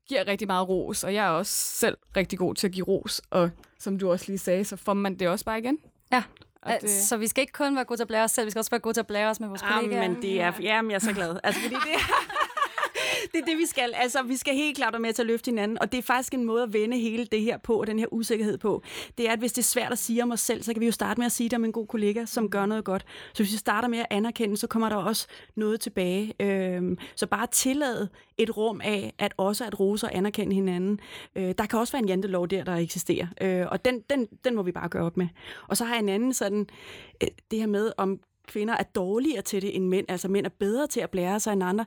[0.09, 3.21] giver rigtig meget ros, og jeg er også selv rigtig god til at give ros.
[3.29, 3.49] Og
[3.79, 5.77] som du også lige sagde, så får man det også bare igen.
[6.11, 6.23] Ja.
[6.61, 6.89] Og det...
[6.89, 8.71] Så vi skal ikke kun være gode til at blære os selv, vi skal også
[8.71, 10.09] være gode til at blære os med vores kollegaer.
[10.09, 11.39] men det er, ja, men jeg er så glad.
[11.43, 12.01] Altså, fordi det,
[13.33, 13.93] det er det, vi skal.
[13.95, 16.33] Altså, vi skal helt klart være med til at løfte hinanden, og det er faktisk
[16.33, 18.83] en måde at vende hele det her på, og den her usikkerhed på.
[19.17, 20.85] Det er, at hvis det er svært at sige om os selv, så kan vi
[20.85, 23.05] jo starte med at sige det om en god kollega, som gør noget godt.
[23.33, 26.33] Så hvis vi starter med at anerkende, så kommer der også noget tilbage.
[26.39, 30.99] Øhm, så bare tillade et rum af, at også at rose og anerkende hinanden.
[31.35, 34.55] Øh, der kan også være en jantelov der, der eksisterer, øh, og den, den, den
[34.55, 35.27] må vi bare gøre op med.
[35.67, 36.67] Og så har jeg en anden sådan,
[37.23, 40.49] øh, det her med, om kvinder er dårligere til det end mænd, altså mænd er
[40.59, 41.85] bedre til at blære sig end andre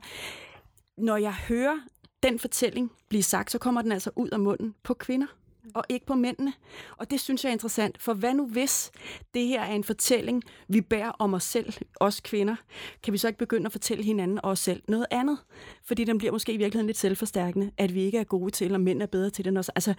[0.97, 1.79] når jeg hører
[2.23, 5.27] den fortælling blive sagt, så kommer den altså ud af munden på kvinder
[5.73, 6.53] og ikke på mændene.
[6.97, 8.91] Og det synes jeg er interessant, for hvad nu hvis
[9.33, 12.55] det her er en fortælling, vi bærer om os selv, os kvinder,
[13.03, 15.37] kan vi så ikke begynde at fortælle hinanden og os selv noget andet?
[15.83, 18.81] Fordi den bliver måske i virkeligheden lidt selvforstærkende, at vi ikke er gode til, og
[18.81, 19.57] mænd er bedre til det.
[19.57, 19.71] Også.
[19.75, 19.93] Altså,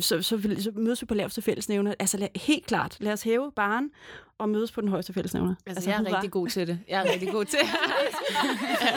[0.00, 1.94] så, så, så mødes vi på laveste fællesnævner.
[1.98, 3.90] Altså lad, helt klart, lad os hæve baren
[4.38, 5.54] og mødes på den højeste fællesnævner.
[5.66, 6.78] Altså, altså jeg er rigtig god til det.
[6.88, 7.58] Jeg er rigtig god til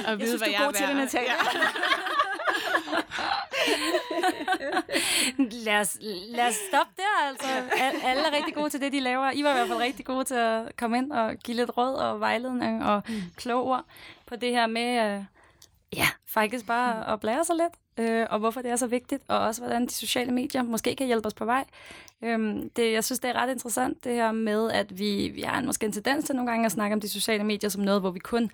[0.08, 1.34] at vide, jeg synes, hvad du er god til det, Natalia.
[5.66, 5.98] lad, os,
[6.30, 7.48] lad os stoppe der, altså.
[8.04, 9.32] Alle er rigtig gode til det, de laver.
[9.32, 11.96] I var i hvert fald rigtig gode til at komme ind og give lidt råd
[11.96, 13.22] og vejledning og mm.
[13.36, 13.86] kloge ord
[14.26, 15.24] på det her med, uh,
[15.94, 19.40] ja, faktisk bare at blære sig lidt øh, og hvorfor det er så vigtigt, og
[19.40, 21.66] også hvordan de sociale medier måske kan hjælpe os på vej.
[22.22, 25.60] Øhm, det, jeg synes, det er ret interessant, det her med, at vi, vi har
[25.60, 28.02] en, måske en tendens til nogle gange at snakke om de sociale medier som noget,
[28.02, 28.52] hvor vi kun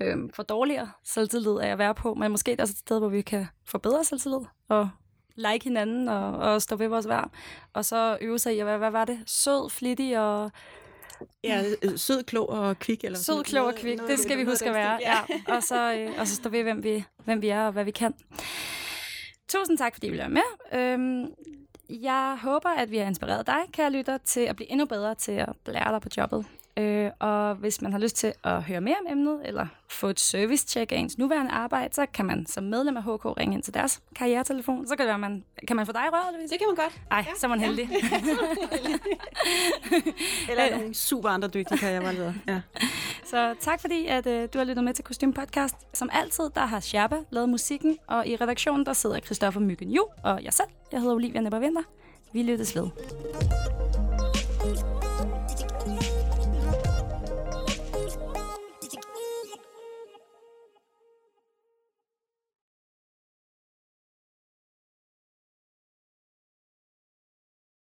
[0.00, 3.08] øhm, får dårligere selvtillid af at være på, men måske er også et sted, hvor
[3.08, 4.88] vi kan få bedre selvtillid og
[5.34, 7.30] like hinanden og, og stå ved vores værd.
[7.72, 9.18] Og så øve sig i at være, hvad var det?
[9.26, 10.50] Sød, flittig og
[11.44, 13.04] Ja, øh, sød, klog og kvik.
[13.04, 14.98] Eller sød, klog og kvik, det skal vi huske at være.
[15.00, 15.18] Ja.
[15.54, 17.90] Og, så, øh, og så stå ved, hvem vi, hvem vi er og hvad vi
[17.90, 18.14] kan.
[19.48, 20.78] Tusind tak, fordi I ville være med.
[20.80, 21.26] Øhm,
[21.88, 25.32] jeg håber, at vi har inspireret dig, kære lytter, til at blive endnu bedre til
[25.32, 26.46] at lære dig på jobbet.
[26.76, 30.20] Øh, og hvis man har lyst til at høre mere om emnet, eller få et
[30.20, 33.74] service-check af ens nuværende arbejde, så kan man som medlem af HK ringe ind til
[33.74, 34.86] deres karrieretelefon.
[34.86, 36.52] Så kan, det være, man, kan man få dig i røret, Louise?
[36.52, 37.00] Det kan man godt.
[37.10, 37.34] Ej, ja.
[37.36, 37.88] så er man heldig.
[40.48, 40.50] Ja.
[40.50, 42.34] eller nogle super andre dygtige karrierevejledere.
[42.48, 42.60] Ja.
[43.24, 45.76] Så tak fordi, at uh, du har lyttet med til Kostym Podcast.
[45.92, 50.06] Som altid, der har Sherpa lavet musikken, og i redaktionen, der sidder Christoffer Myggen Ju
[50.24, 50.68] og jeg selv.
[50.92, 51.82] Jeg hedder Olivia Nepper Vinter.
[52.32, 52.90] Vi lyttes ved.